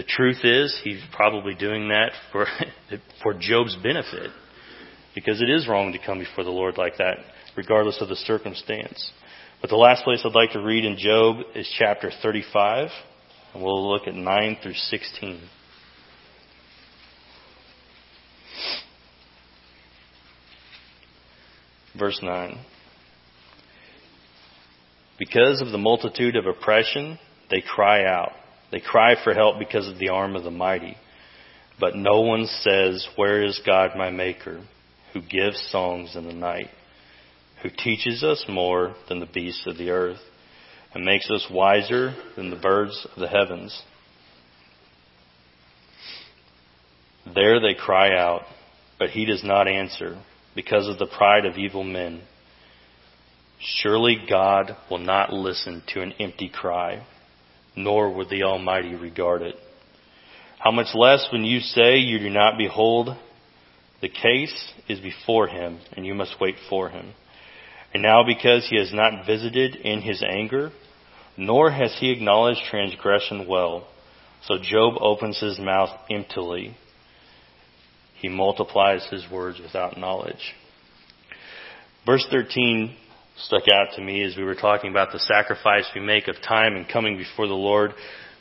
the 0.00 0.06
truth 0.06 0.38
is 0.44 0.80
he's 0.82 1.02
probably 1.12 1.54
doing 1.54 1.88
that 1.88 2.12
for, 2.32 2.46
for 3.22 3.34
Job's 3.34 3.76
benefit. 3.82 4.30
Because 5.14 5.42
it 5.42 5.50
is 5.50 5.68
wrong 5.68 5.92
to 5.92 5.98
come 5.98 6.20
before 6.20 6.42
the 6.42 6.50
Lord 6.50 6.78
like 6.78 6.96
that, 6.96 7.18
regardless 7.54 8.00
of 8.00 8.08
the 8.08 8.16
circumstance. 8.16 9.12
But 9.60 9.68
the 9.68 9.76
last 9.76 10.02
place 10.04 10.22
I'd 10.24 10.32
like 10.32 10.52
to 10.52 10.62
read 10.62 10.86
in 10.86 10.96
Job 10.96 11.44
is 11.54 11.70
chapter 11.78 12.10
35, 12.22 12.88
and 13.52 13.62
we'll 13.62 13.90
look 13.92 14.08
at 14.08 14.14
9 14.14 14.56
through 14.62 14.72
16. 14.72 15.42
Verse 21.98 22.20
9. 22.22 22.58
Because 25.18 25.60
of 25.60 25.72
the 25.72 25.78
multitude 25.78 26.36
of 26.36 26.46
oppression, 26.46 27.18
they 27.50 27.60
cry 27.60 28.06
out. 28.06 28.32
They 28.70 28.80
cry 28.80 29.14
for 29.22 29.34
help 29.34 29.58
because 29.58 29.88
of 29.88 29.98
the 29.98 30.10
arm 30.10 30.36
of 30.36 30.44
the 30.44 30.50
mighty. 30.50 30.96
But 31.78 31.96
no 31.96 32.20
one 32.20 32.46
says, 32.46 33.06
Where 33.16 33.42
is 33.42 33.60
God 33.64 33.90
my 33.96 34.10
Maker, 34.10 34.60
who 35.12 35.22
gives 35.22 35.68
songs 35.70 36.14
in 36.14 36.26
the 36.26 36.34
night, 36.34 36.68
who 37.62 37.70
teaches 37.70 38.22
us 38.22 38.44
more 38.48 38.94
than 39.08 39.20
the 39.20 39.26
beasts 39.26 39.66
of 39.66 39.78
the 39.78 39.90
earth, 39.90 40.20
and 40.94 41.04
makes 41.04 41.30
us 41.30 41.46
wiser 41.50 42.14
than 42.36 42.50
the 42.50 42.56
birds 42.56 43.06
of 43.14 43.20
the 43.20 43.28
heavens? 43.28 43.82
There 47.34 47.60
they 47.60 47.74
cry 47.74 48.16
out, 48.16 48.42
but 48.98 49.10
he 49.10 49.24
does 49.24 49.44
not 49.44 49.68
answer 49.68 50.20
because 50.54 50.88
of 50.88 50.98
the 50.98 51.06
pride 51.06 51.46
of 51.46 51.56
evil 51.56 51.84
men. 51.84 52.22
Surely 53.60 54.18
God 54.28 54.76
will 54.90 54.98
not 54.98 55.32
listen 55.32 55.82
to 55.88 56.02
an 56.02 56.12
empty 56.18 56.48
cry, 56.48 57.06
nor 57.84 58.12
would 58.12 58.28
the 58.28 58.42
Almighty 58.42 58.94
regard 58.94 59.42
it. 59.42 59.56
How 60.58 60.70
much 60.70 60.94
less 60.94 61.26
when 61.32 61.44
you 61.44 61.60
say 61.60 61.96
you 61.98 62.18
do 62.18 62.30
not 62.30 62.58
behold, 62.58 63.16
the 64.00 64.08
case 64.08 64.72
is 64.88 65.00
before 65.00 65.48
him, 65.48 65.78
and 65.96 66.06
you 66.06 66.14
must 66.14 66.40
wait 66.40 66.56
for 66.68 66.88
him. 66.90 67.12
And 67.92 68.02
now 68.02 68.24
because 68.24 68.66
he 68.68 68.76
has 68.76 68.92
not 68.92 69.26
visited 69.26 69.76
in 69.76 70.00
his 70.02 70.22
anger, 70.22 70.70
nor 71.36 71.70
has 71.70 71.96
he 71.98 72.10
acknowledged 72.10 72.60
transgression 72.70 73.46
well, 73.48 73.86
so 74.44 74.56
Job 74.62 74.94
opens 75.00 75.40
his 75.40 75.58
mouth 75.58 75.90
emptily. 76.10 76.76
He 78.20 78.28
multiplies 78.28 79.06
his 79.10 79.24
words 79.30 79.58
without 79.60 79.98
knowledge. 79.98 80.54
Verse 82.06 82.26
13 82.30 82.96
stuck 83.36 83.62
out 83.72 83.94
to 83.96 84.02
me 84.02 84.22
as 84.22 84.36
we 84.36 84.44
were 84.44 84.54
talking 84.54 84.90
about 84.90 85.12
the 85.12 85.18
sacrifice 85.18 85.84
we 85.94 86.00
make 86.00 86.28
of 86.28 86.36
time 86.46 86.76
and 86.76 86.88
coming 86.88 87.16
before 87.16 87.46
the 87.46 87.54
Lord, 87.54 87.92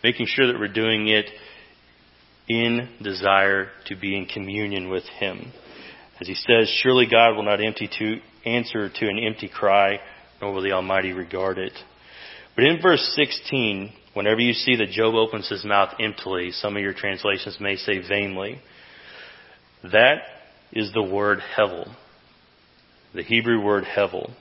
making 0.03 0.27
sure 0.27 0.47
that 0.47 0.59
we're 0.59 0.67
doing 0.67 1.07
it 1.07 1.25
in 2.47 2.89
desire 3.01 3.69
to 3.85 3.95
be 3.95 4.17
in 4.17 4.25
communion 4.25 4.89
with 4.89 5.03
Him. 5.03 5.51
As 6.19 6.27
He 6.27 6.35
says, 6.35 6.69
surely 6.81 7.07
God 7.09 7.35
will 7.35 7.43
not 7.43 7.63
empty 7.63 7.89
to 7.99 8.17
answer 8.49 8.89
to 8.89 9.07
an 9.07 9.19
empty 9.19 9.47
cry, 9.47 9.99
nor 10.41 10.53
will 10.53 10.63
the 10.63 10.71
Almighty 10.71 11.13
regard 11.13 11.57
it. 11.57 11.73
But 12.55 12.65
in 12.65 12.81
verse 12.81 13.13
16, 13.15 13.93
whenever 14.13 14.41
you 14.41 14.53
see 14.53 14.75
that 14.77 14.89
Job 14.89 15.15
opens 15.15 15.49
his 15.49 15.63
mouth 15.63 15.93
emptily, 15.99 16.51
some 16.51 16.75
of 16.75 16.81
your 16.81 16.93
translations 16.93 17.57
may 17.59 17.75
say 17.75 17.99
vainly, 18.05 18.59
that 19.83 20.17
is 20.73 20.91
the 20.93 21.03
word 21.03 21.39
hevel. 21.57 21.93
The 23.13 23.23
Hebrew 23.23 23.63
word 23.63 23.85
hevel. 23.85 24.33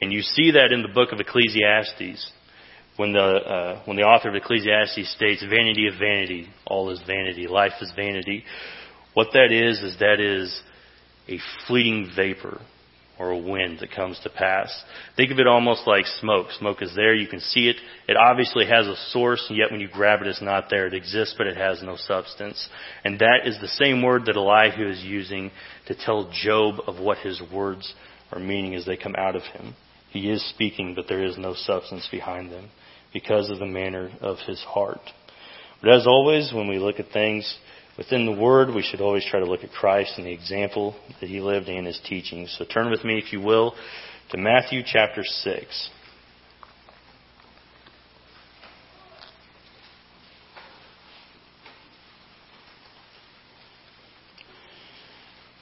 And 0.00 0.12
you 0.12 0.22
see 0.22 0.52
that 0.52 0.72
in 0.72 0.82
the 0.82 0.88
book 0.88 1.12
of 1.12 1.20
Ecclesiastes 1.20 2.32
when 2.96 3.12
the, 3.12 3.20
uh, 3.20 3.82
when 3.84 3.96
the 3.96 4.02
author 4.02 4.28
of 4.28 4.34
Ecclesiastes 4.34 5.12
states, 5.14 5.42
vanity 5.48 5.86
of 5.86 5.94
vanity, 5.98 6.48
all 6.66 6.90
is 6.90 7.00
vanity, 7.06 7.46
life 7.46 7.72
is 7.80 7.92
vanity. 7.94 8.44
What 9.14 9.28
that 9.32 9.52
is, 9.52 9.80
is 9.80 9.98
that 10.00 10.20
is 10.20 10.62
a 11.28 11.38
fleeting 11.66 12.10
vapor. 12.14 12.60
or 13.18 13.32
a 13.32 13.38
wind 13.38 13.80
that 13.80 13.90
comes 13.90 14.18
to 14.22 14.30
pass. 14.30 14.70
Think 15.16 15.32
of 15.32 15.40
it 15.40 15.46
almost 15.46 15.86
like 15.86 16.06
smoke. 16.20 16.46
Smoke 16.58 16.82
is 16.82 16.94
there, 16.94 17.14
you 17.14 17.26
can 17.26 17.40
see 17.40 17.68
it. 17.68 17.76
It 18.06 18.16
obviously 18.16 18.66
has 18.66 18.86
a 18.86 18.94
source, 19.10 19.44
and 19.48 19.58
yet 19.58 19.72
when 19.72 19.80
you 19.80 19.88
grab 19.92 20.20
it, 20.20 20.28
it's 20.28 20.40
not 20.40 20.66
there. 20.70 20.86
It 20.86 20.94
exists, 20.94 21.34
but 21.36 21.48
it 21.48 21.56
has 21.56 21.82
no 21.82 21.96
substance. 21.96 22.68
And 23.04 23.18
that 23.18 23.40
is 23.44 23.58
the 23.60 23.68
same 23.68 24.02
word 24.02 24.26
that 24.26 24.36
Elihu 24.36 24.88
is 24.88 25.02
using 25.02 25.50
to 25.86 25.96
tell 25.96 26.30
Job 26.32 26.76
of 26.86 27.00
what 27.00 27.18
his 27.18 27.42
words 27.52 27.92
are 28.30 28.38
meaning 28.38 28.74
as 28.74 28.86
they 28.86 28.96
come 28.96 29.16
out 29.16 29.34
of 29.34 29.42
him. 29.42 29.74
He 30.10 30.30
is 30.30 30.48
speaking, 30.50 30.94
but 30.94 31.06
there 31.08 31.24
is 31.24 31.36
no 31.36 31.54
substance 31.54 32.08
behind 32.10 32.50
them 32.50 32.70
because 33.12 33.50
of 33.50 33.58
the 33.58 33.66
manner 33.66 34.10
of 34.20 34.38
his 34.46 34.60
heart. 34.60 35.00
But 35.80 35.92
as 35.92 36.06
always, 36.06 36.52
when 36.52 36.68
we 36.68 36.78
look 36.78 36.98
at 36.98 37.10
things 37.12 37.58
within 37.96 38.26
the 38.26 38.40
Word, 38.40 38.74
we 38.74 38.82
should 38.82 39.00
always 39.00 39.24
try 39.24 39.40
to 39.40 39.46
look 39.46 39.64
at 39.64 39.70
Christ 39.70 40.14
and 40.16 40.26
the 40.26 40.32
example 40.32 40.96
that 41.20 41.28
He 41.28 41.40
lived 41.40 41.68
and 41.68 41.86
His 41.86 42.00
teachings. 42.04 42.54
So 42.58 42.64
turn 42.64 42.90
with 42.90 43.04
me, 43.04 43.18
if 43.18 43.32
you 43.32 43.40
will, 43.40 43.74
to 44.30 44.38
Matthew 44.38 44.82
chapter 44.84 45.22
6. 45.24 45.90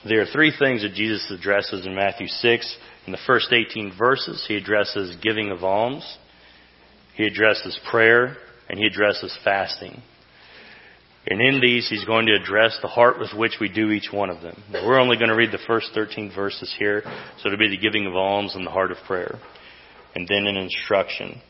There 0.09 0.21
are 0.21 0.27
three 0.27 0.53
things 0.57 0.83
that 0.83 0.95
Jesus 0.95 1.29
addresses 1.33 1.85
in 1.85 1.95
Matthew 1.95 2.29
6. 2.29 2.77
In 3.07 3.13
the 3.13 3.19
first 3.27 3.53
18 3.53 3.95
verses, 3.99 4.45
he 4.47 4.57
addresses 4.57 5.17
giving 5.21 5.51
of 5.51 5.65
alms, 5.65 6.19
he 7.15 7.25
addresses 7.25 7.79
prayer, 7.91 8.37
and 8.69 8.79
he 8.79 8.87
addresses 8.87 9.37
fasting. 9.43 10.01
And 11.27 11.41
in 11.41 11.61
these, 11.61 11.89
he's 11.89 12.05
going 12.05 12.27
to 12.27 12.37
address 12.41 12.79
the 12.83 12.89
heart 12.89 13.19
with 13.19 13.33
which 13.35 13.57
we 13.61 13.69
do 13.69 13.91
each 13.91 14.13
one 14.13 14.31
of 14.31 14.43
them. 14.43 14.63
we're 14.73 15.01
only 15.01 15.17
going 15.17 15.31
to 15.31 15.35
read 15.35 15.51
the 15.51 15.59
first 15.67 15.91
13 15.93 16.31
verses 16.33 16.73
here, 16.79 17.03
so 17.39 17.47
it'll 17.47 17.59
be 17.59 17.71
the 17.71 17.77
giving 17.77 18.07
of 18.07 18.15
alms 18.15 18.55
and 18.55 18.65
the 18.65 18.71
heart 18.71 18.93
of 18.93 18.99
prayer. 19.09 19.41
And 20.15 20.29
then 20.29 20.47
an 20.47 20.57
instruction. 20.57 21.41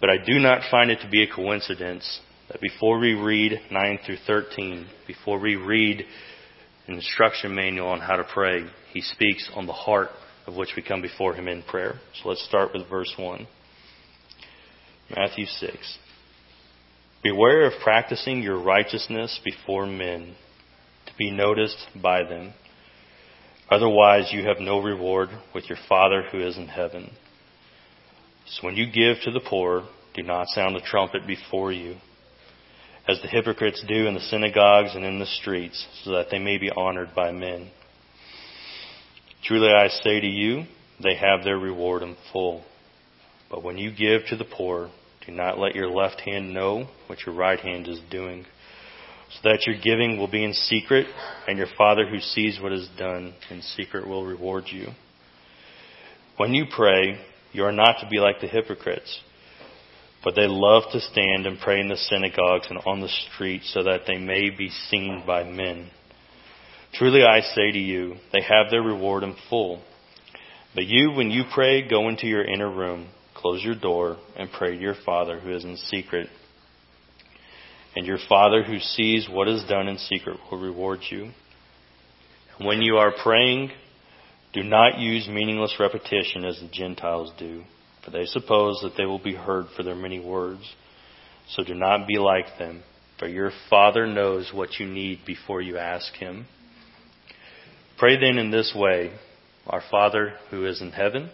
But 0.00 0.10
I 0.10 0.16
do 0.18 0.38
not 0.38 0.70
find 0.70 0.90
it 0.90 1.00
to 1.00 1.08
be 1.08 1.22
a 1.22 1.34
coincidence 1.34 2.20
that 2.50 2.60
before 2.60 2.98
we 2.98 3.14
read 3.14 3.58
9 3.70 3.98
through 4.04 4.18
13, 4.26 4.86
before 5.06 5.38
we 5.38 5.56
read 5.56 6.04
an 6.86 6.94
instruction 6.94 7.54
manual 7.54 7.88
on 7.88 8.00
how 8.00 8.16
to 8.16 8.24
pray, 8.24 8.64
he 8.92 9.00
speaks 9.00 9.50
on 9.54 9.66
the 9.66 9.72
heart 9.72 10.08
of 10.46 10.56
which 10.56 10.70
we 10.76 10.82
come 10.82 11.02
before 11.02 11.34
him 11.34 11.48
in 11.48 11.62
prayer. 11.62 11.94
So 12.20 12.28
let's 12.28 12.44
start 12.44 12.70
with 12.74 12.88
verse 12.88 13.12
1. 13.16 13.46
Matthew 15.14 15.46
6. 15.46 15.98
Beware 17.22 17.66
of 17.66 17.74
practicing 17.82 18.42
your 18.42 18.60
righteousness 18.60 19.40
before 19.44 19.86
men, 19.86 20.34
to 21.06 21.12
be 21.16 21.30
noticed 21.30 21.86
by 22.02 22.24
them. 22.24 22.52
Otherwise, 23.70 24.30
you 24.32 24.44
have 24.44 24.58
no 24.58 24.80
reward 24.80 25.28
with 25.54 25.68
your 25.68 25.78
Father 25.88 26.24
who 26.30 26.40
is 26.44 26.56
in 26.56 26.66
heaven. 26.66 27.10
So 28.46 28.66
when 28.66 28.76
you 28.76 28.86
give 28.86 29.22
to 29.22 29.30
the 29.30 29.40
poor, 29.40 29.84
do 30.14 30.22
not 30.22 30.48
sound 30.48 30.74
the 30.74 30.80
trumpet 30.80 31.26
before 31.26 31.72
you, 31.72 31.96
as 33.08 33.20
the 33.20 33.28
hypocrites 33.28 33.84
do 33.86 34.06
in 34.06 34.14
the 34.14 34.20
synagogues 34.20 34.94
and 34.94 35.04
in 35.04 35.18
the 35.18 35.26
streets, 35.26 35.86
so 36.04 36.12
that 36.12 36.28
they 36.30 36.38
may 36.38 36.58
be 36.58 36.70
honored 36.70 37.10
by 37.14 37.32
men. 37.32 37.70
Truly 39.44 39.72
I 39.72 39.88
say 39.88 40.20
to 40.20 40.26
you, 40.26 40.64
they 41.02 41.16
have 41.16 41.42
their 41.42 41.58
reward 41.58 42.02
in 42.02 42.16
full. 42.32 42.64
But 43.50 43.64
when 43.64 43.76
you 43.76 43.90
give 43.90 44.22
to 44.28 44.36
the 44.36 44.44
poor, 44.44 44.90
do 45.26 45.32
not 45.32 45.58
let 45.58 45.74
your 45.74 45.88
left 45.88 46.20
hand 46.20 46.54
know 46.54 46.88
what 47.06 47.26
your 47.26 47.34
right 47.34 47.58
hand 47.58 47.88
is 47.88 48.00
doing, 48.10 48.46
so 49.30 49.48
that 49.48 49.66
your 49.66 49.76
giving 49.82 50.18
will 50.18 50.30
be 50.30 50.44
in 50.44 50.52
secret, 50.52 51.06
and 51.48 51.58
your 51.58 51.66
Father 51.76 52.06
who 52.06 52.20
sees 52.20 52.60
what 52.60 52.72
is 52.72 52.88
done 52.96 53.34
in 53.50 53.62
secret 53.62 54.06
will 54.06 54.24
reward 54.24 54.64
you. 54.68 54.88
When 56.36 56.54
you 56.54 56.66
pray, 56.74 57.18
you 57.52 57.64
are 57.64 57.72
not 57.72 58.00
to 58.00 58.08
be 58.08 58.18
like 58.18 58.40
the 58.40 58.46
hypocrites, 58.46 59.20
but 60.24 60.34
they 60.34 60.46
love 60.46 60.84
to 60.92 61.00
stand 61.00 61.46
and 61.46 61.58
pray 61.58 61.80
in 61.80 61.88
the 61.88 61.96
synagogues 61.96 62.66
and 62.70 62.78
on 62.86 63.00
the 63.00 63.08
streets 63.08 63.72
so 63.72 63.82
that 63.82 64.02
they 64.06 64.18
may 64.18 64.50
be 64.50 64.70
seen 64.90 65.22
by 65.26 65.44
men. 65.44 65.90
Truly 66.94 67.22
I 67.24 67.40
say 67.40 67.72
to 67.72 67.78
you, 67.78 68.16
they 68.32 68.42
have 68.42 68.70
their 68.70 68.82
reward 68.82 69.22
in 69.22 69.34
full. 69.48 69.82
But 70.74 70.84
you, 70.84 71.12
when 71.12 71.30
you 71.30 71.44
pray, 71.52 71.88
go 71.88 72.08
into 72.08 72.26
your 72.26 72.44
inner 72.44 72.70
room 72.70 73.08
Close 73.42 73.64
your 73.64 73.74
door 73.74 74.18
and 74.36 74.48
pray 74.52 74.76
to 74.76 74.80
your 74.80 74.94
Father 75.04 75.40
who 75.40 75.52
is 75.52 75.64
in 75.64 75.76
secret. 75.76 76.28
And 77.96 78.06
your 78.06 78.18
Father 78.28 78.62
who 78.62 78.78
sees 78.78 79.28
what 79.28 79.48
is 79.48 79.64
done 79.64 79.88
in 79.88 79.98
secret 79.98 80.38
will 80.48 80.60
reward 80.60 81.00
you. 81.10 81.30
And 82.56 82.68
when 82.68 82.82
you 82.82 82.98
are 82.98 83.12
praying, 83.20 83.72
do 84.52 84.62
not 84.62 84.98
use 84.98 85.26
meaningless 85.26 85.74
repetition 85.80 86.44
as 86.44 86.60
the 86.60 86.68
Gentiles 86.72 87.32
do, 87.36 87.64
for 88.04 88.10
they 88.10 88.24
suppose 88.26 88.80
that 88.82 88.94
they 88.96 89.06
will 89.06 89.22
be 89.22 89.34
heard 89.34 89.66
for 89.76 89.82
their 89.82 89.94
many 89.94 90.18
words. 90.18 90.62
So 91.50 91.64
do 91.64 91.74
not 91.74 92.06
be 92.06 92.18
like 92.18 92.58
them, 92.58 92.82
for 93.18 93.28
your 93.28 93.50
Father 93.70 94.06
knows 94.06 94.50
what 94.52 94.78
you 94.78 94.86
need 94.86 95.20
before 95.26 95.60
you 95.60 95.78
ask 95.78 96.14
Him. 96.14 96.46
Pray 97.98 98.18
then 98.18 98.38
in 98.38 98.50
this 98.50 98.72
way 98.74 99.12
Our 99.66 99.82
Father 99.90 100.34
who 100.50 100.66
is 100.66 100.80
in 100.80 100.90
heaven, 100.90 101.30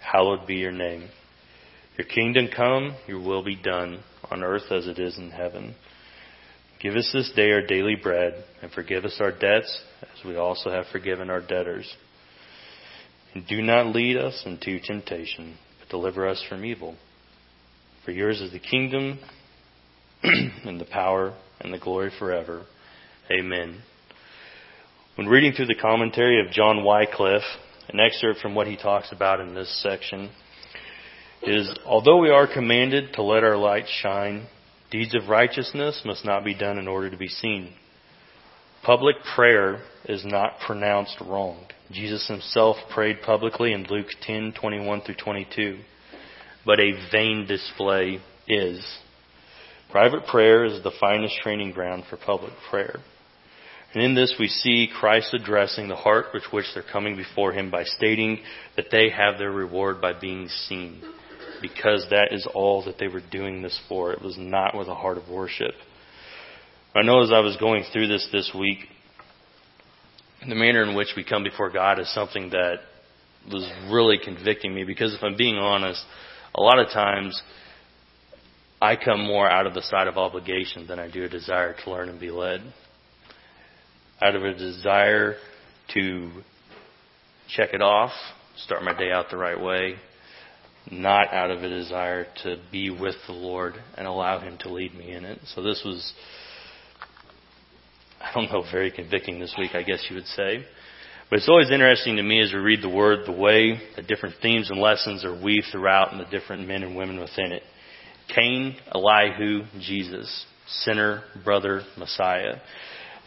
hallowed 0.00 0.46
be 0.46 0.56
your 0.56 0.72
name. 0.72 1.08
Your 1.96 2.06
kingdom 2.06 2.48
come, 2.54 2.96
your 3.06 3.20
will 3.20 3.44
be 3.44 3.56
done, 3.56 4.02
on 4.30 4.42
earth 4.42 4.70
as 4.70 4.86
it 4.86 4.98
is 4.98 5.16
in 5.16 5.30
heaven. 5.30 5.74
Give 6.80 6.94
us 6.94 7.10
this 7.12 7.32
day 7.34 7.52
our 7.52 7.66
daily 7.66 7.96
bread, 7.96 8.44
and 8.60 8.70
forgive 8.70 9.04
us 9.04 9.16
our 9.18 9.32
debts, 9.32 9.82
as 10.02 10.24
we 10.24 10.36
also 10.36 10.70
have 10.70 10.86
forgiven 10.92 11.30
our 11.30 11.40
debtors. 11.40 11.90
And 13.34 13.46
do 13.46 13.62
not 13.62 13.94
lead 13.94 14.16
us 14.16 14.42
into 14.44 14.78
temptation, 14.80 15.56
but 15.86 15.90
deliver 15.90 16.28
us 16.28 16.44
from 16.48 16.64
evil. 16.64 16.96
For 18.04 18.10
yours 18.10 18.40
is 18.40 18.52
the 18.52 18.58
kingdom, 18.58 19.18
and 20.22 20.80
the 20.80 20.84
power, 20.84 21.34
and 21.60 21.72
the 21.72 21.78
glory 21.78 22.10
forever. 22.18 22.64
Amen. 23.30 23.82
When 25.16 25.26
reading 25.26 25.52
through 25.52 25.66
the 25.66 25.74
commentary 25.74 26.44
of 26.44 26.52
John 26.52 26.84
Wycliffe, 26.84 27.42
an 27.88 28.00
excerpt 28.00 28.40
from 28.40 28.54
what 28.54 28.66
he 28.66 28.76
talks 28.76 29.12
about 29.12 29.40
in 29.40 29.54
this 29.54 29.82
section 29.82 30.30
is 31.42 31.70
although 31.84 32.18
we 32.18 32.30
are 32.30 32.52
commanded 32.52 33.12
to 33.14 33.22
let 33.22 33.44
our 33.44 33.56
light 33.56 33.86
shine, 34.02 34.46
deeds 34.90 35.14
of 35.14 35.28
righteousness 35.28 36.02
must 36.04 36.24
not 36.24 36.44
be 36.44 36.54
done 36.54 36.78
in 36.78 36.88
order 36.88 37.10
to 37.10 37.16
be 37.16 37.28
seen. 37.28 37.72
Public 38.86 39.16
prayer 39.34 39.80
is 40.04 40.24
not 40.24 40.60
pronounced 40.64 41.16
wrong. 41.20 41.58
Jesus 41.90 42.28
himself 42.28 42.76
prayed 42.94 43.20
publicly 43.20 43.72
in 43.72 43.82
Luke 43.90 44.06
10:21 44.24 45.00
through 45.00 45.16
22. 45.16 45.80
But 46.64 46.78
a 46.78 46.92
vain 47.10 47.46
display 47.48 48.20
is. 48.46 49.00
Private 49.90 50.28
prayer 50.28 50.64
is 50.64 50.84
the 50.84 50.92
finest 50.92 51.36
training 51.38 51.72
ground 51.72 52.04
for 52.08 52.16
public 52.16 52.52
prayer. 52.70 53.00
And 53.92 54.04
in 54.04 54.14
this 54.14 54.36
we 54.38 54.46
see 54.46 54.86
Christ 54.86 55.34
addressing 55.34 55.88
the 55.88 55.96
heart 55.96 56.26
with 56.32 56.44
which 56.52 56.72
they're 56.72 56.84
coming 56.84 57.16
before 57.16 57.50
Him 57.50 57.72
by 57.72 57.82
stating 57.82 58.38
that 58.76 58.92
they 58.92 59.08
have 59.08 59.36
their 59.36 59.50
reward 59.50 60.00
by 60.00 60.12
being 60.12 60.48
seen. 60.48 61.02
Because 61.60 62.06
that 62.10 62.28
is 62.30 62.46
all 62.54 62.84
that 62.84 62.98
they 62.98 63.08
were 63.08 63.22
doing 63.32 63.62
this 63.62 63.80
for. 63.88 64.12
It 64.12 64.22
was 64.22 64.38
not 64.38 64.76
with 64.76 64.86
a 64.86 64.94
heart 64.94 65.18
of 65.18 65.28
worship. 65.28 65.74
I 66.96 67.02
know 67.02 67.22
as 67.22 67.30
I 67.30 67.40
was 67.40 67.56
going 67.58 67.84
through 67.92 68.08
this 68.08 68.26
this 68.32 68.50
week, 68.58 68.78
the 70.48 70.54
manner 70.54 70.82
in 70.82 70.96
which 70.96 71.08
we 71.14 71.24
come 71.24 71.42
before 71.42 71.70
God 71.70 71.98
is 71.98 72.12
something 72.14 72.50
that 72.50 72.76
was 73.52 73.70
really 73.90 74.18
convicting 74.22 74.74
me 74.74 74.84
because 74.84 75.12
if 75.12 75.22
I'm 75.22 75.36
being 75.36 75.56
honest, 75.56 76.02
a 76.54 76.62
lot 76.62 76.78
of 76.78 76.88
times 76.88 77.42
I 78.80 78.96
come 78.96 79.20
more 79.26 79.46
out 79.46 79.66
of 79.66 79.74
the 79.74 79.82
side 79.82 80.06
of 80.06 80.16
obligation 80.16 80.86
than 80.86 80.98
I 80.98 81.10
do 81.10 81.24
a 81.24 81.28
desire 81.28 81.74
to 81.84 81.90
learn 81.90 82.08
and 82.08 82.18
be 82.18 82.30
led 82.30 82.62
out 84.20 84.34
of 84.34 84.42
a 84.42 84.54
desire 84.54 85.36
to 85.92 86.30
check 87.48 87.74
it 87.74 87.82
off, 87.82 88.12
start 88.56 88.82
my 88.82 88.96
day 88.96 89.10
out 89.10 89.26
the 89.30 89.36
right 89.36 89.60
way, 89.60 89.96
not 90.90 91.32
out 91.32 91.50
of 91.50 91.62
a 91.62 91.68
desire 91.68 92.26
to 92.42 92.56
be 92.72 92.88
with 92.88 93.16
the 93.26 93.34
Lord 93.34 93.74
and 93.96 94.06
allow 94.06 94.40
Him 94.40 94.56
to 94.60 94.72
lead 94.72 94.94
me 94.94 95.12
in 95.12 95.24
it. 95.24 95.40
So 95.54 95.62
this 95.62 95.82
was, 95.84 96.14
I 98.20 98.32
don't 98.34 98.50
know, 98.50 98.64
very 98.70 98.90
convicting 98.90 99.38
this 99.38 99.54
week, 99.58 99.74
I 99.74 99.82
guess 99.82 100.04
you 100.08 100.16
would 100.16 100.26
say. 100.26 100.64
But 101.28 101.38
it's 101.38 101.48
always 101.48 101.70
interesting 101.70 102.16
to 102.16 102.22
me 102.22 102.40
as 102.40 102.52
we 102.52 102.58
read 102.60 102.82
the 102.82 102.88
Word, 102.88 103.26
the 103.26 103.32
way 103.32 103.80
the 103.96 104.02
different 104.02 104.36
themes 104.40 104.70
and 104.70 104.80
lessons 104.80 105.24
are 105.24 105.42
weaved 105.42 105.66
throughout 105.72 106.12
and 106.12 106.20
the 106.20 106.30
different 106.30 106.68
men 106.68 106.82
and 106.82 106.96
women 106.96 107.18
within 107.18 107.52
it. 107.52 107.62
Cain, 108.34 108.76
Elihu, 108.94 109.64
Jesus, 109.80 110.46
sinner, 110.68 111.24
brother, 111.44 111.82
Messiah. 111.96 112.56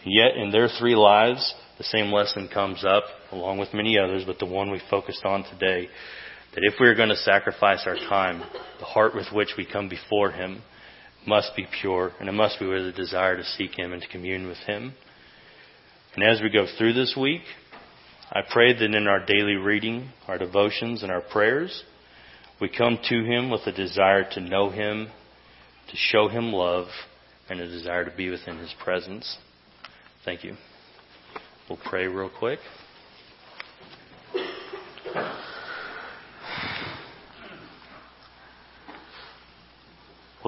Yet 0.06 0.38
in 0.38 0.52
their 0.52 0.70
three 0.80 0.96
lives, 0.96 1.54
the 1.78 1.84
same 1.84 2.12
lesson 2.12 2.50
comes 2.54 2.86
up, 2.86 3.04
along 3.32 3.58
with 3.58 3.74
many 3.74 3.98
others, 3.98 4.24
but 4.26 4.40
the 4.40 4.46
one 4.46 4.72
we 4.72 4.82
focused 4.90 5.26
on 5.26 5.44
today, 5.44 5.90
that 6.56 6.64
if 6.64 6.76
we 6.80 6.88
are 6.88 6.96
going 6.96 7.10
to 7.10 7.16
sacrifice 7.16 7.84
our 7.86 7.96
time, 7.96 8.40
the 8.80 8.86
heart 8.86 9.14
with 9.14 9.28
which 9.34 9.56
we 9.58 9.66
come 9.66 9.90
before 9.90 10.32
Him 10.32 10.62
must 11.26 11.56
be 11.56 11.68
pure, 11.82 12.12
and 12.20 12.30
it 12.30 12.34
must 12.34 12.60
be 12.60 12.66
with 12.66 12.86
a 12.86 12.92
desire 12.92 13.38
to 13.38 13.44
seek 13.44 13.78
Him 13.78 13.94
and 13.94 14.02
to 14.02 14.08
commune 14.08 14.48
with 14.48 14.58
Him. 14.60 14.94
And 16.16 16.24
as 16.24 16.42
we 16.42 16.50
go 16.50 16.66
through 16.78 16.94
this 16.94 17.16
week, 17.20 17.42
I 18.32 18.42
pray 18.50 18.74
that 18.74 18.96
in 18.96 19.08
our 19.08 19.26
daily 19.26 19.56
reading, 19.56 20.10
our 20.28 20.38
devotions, 20.38 21.04
and 21.04 21.12
our 21.12 21.22
prayers, 21.22 21.84
we 22.62 22.70
come 22.70 23.00
to 23.10 23.24
Him 23.24 23.50
with 23.50 23.62
a 23.66 23.72
desire 23.72 24.28
to 24.32 24.42
know 24.42 24.70
Him, 24.70 25.10
to 25.90 25.96
show 25.96 26.28
Him 26.28 26.54
love, 26.54 26.88
and 27.50 27.60
a 27.60 27.68
desire 27.68 28.06
to 28.06 28.16
be 28.16 28.30
within 28.30 28.58
His 28.58 28.74
presence. 28.84 29.38
Thank 30.26 30.44
you. 30.44 30.56
We'll 31.70 31.80
pray 31.84 32.08
real 32.08 32.30
quick. 32.30 32.60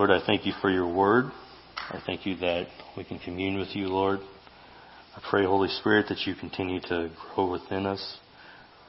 Lord, 0.02 0.20
I 0.20 0.26
thank 0.26 0.48
you 0.48 0.54
for 0.60 0.72
your 0.72 0.92
word. 0.92 1.26
I 1.78 2.02
thank 2.04 2.26
you 2.26 2.36
that 2.38 2.66
we 2.98 3.04
can 3.04 3.20
commune 3.20 3.60
with 3.60 3.76
you, 3.76 3.86
Lord. 3.86 4.18
I 5.16 5.22
pray, 5.30 5.46
Holy 5.46 5.70
Spirit, 5.70 6.08
that 6.10 6.26
you 6.26 6.34
continue 6.34 6.80
to 6.80 7.12
grow 7.36 7.52
within 7.52 7.86
us, 7.86 8.18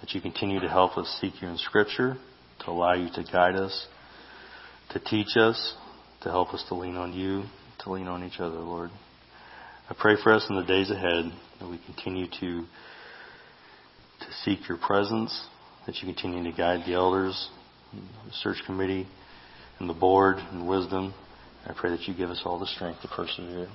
that 0.01 0.12
you 0.12 0.22
continue 0.22 0.59
to 0.61 0.70
help 0.70 0.96
us 0.96 1.18
seek 1.20 1.42
you 1.42 1.48
in 1.48 1.59
Scripture, 1.59 2.16
to 2.61 2.70
allow 2.70 2.94
you 2.94 3.11
to 3.12 3.25
guide 3.31 3.57
us, 3.57 3.88
to 4.92 5.01
teach 5.01 5.37
us, 5.37 5.75
to 6.22 6.31
help 6.31 6.55
us 6.55 6.64
to 6.68 6.75
lean 6.75 6.96
on 6.96 7.12
you, 7.12 7.42
to 7.85 7.92
lean 7.92 8.09
on 8.09 8.25
each 8.25 8.40
other, 8.40 8.61
Lord. 8.61 8.88
I 9.90 9.94
pray 10.01 10.14
for 10.25 10.33
us 10.33 10.46
in 10.48 10.57
the 10.57 10.64
days 10.64 10.90
ahead 10.90 11.31
that 11.61 11.68
we 11.68 11.79
continue 11.85 12.25
to 12.40 12.64
to 14.20 14.33
seek 14.44 14.66
your 14.66 14.79
presence, 14.79 15.46
that 15.85 15.96
you 15.96 16.07
continue 16.11 16.42
to 16.51 16.57
guide 16.57 16.87
the 16.87 16.94
elders, 16.94 17.51
the 17.92 18.33
search 18.33 18.62
committee, 18.64 19.07
and 19.83 19.90
the 19.90 19.95
board, 19.95 20.37
and 20.53 20.68
wisdom. 20.68 21.12
I 21.66 21.73
pray 21.75 21.90
that 21.90 22.07
you 22.07 22.14
give 22.14 22.31
us 22.31 22.42
all 22.45 22.61
the 22.61 22.66
strength 22.66 23.03
to 23.03 23.09
persevere. 23.09 23.68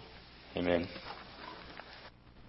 Amen. 0.55 0.87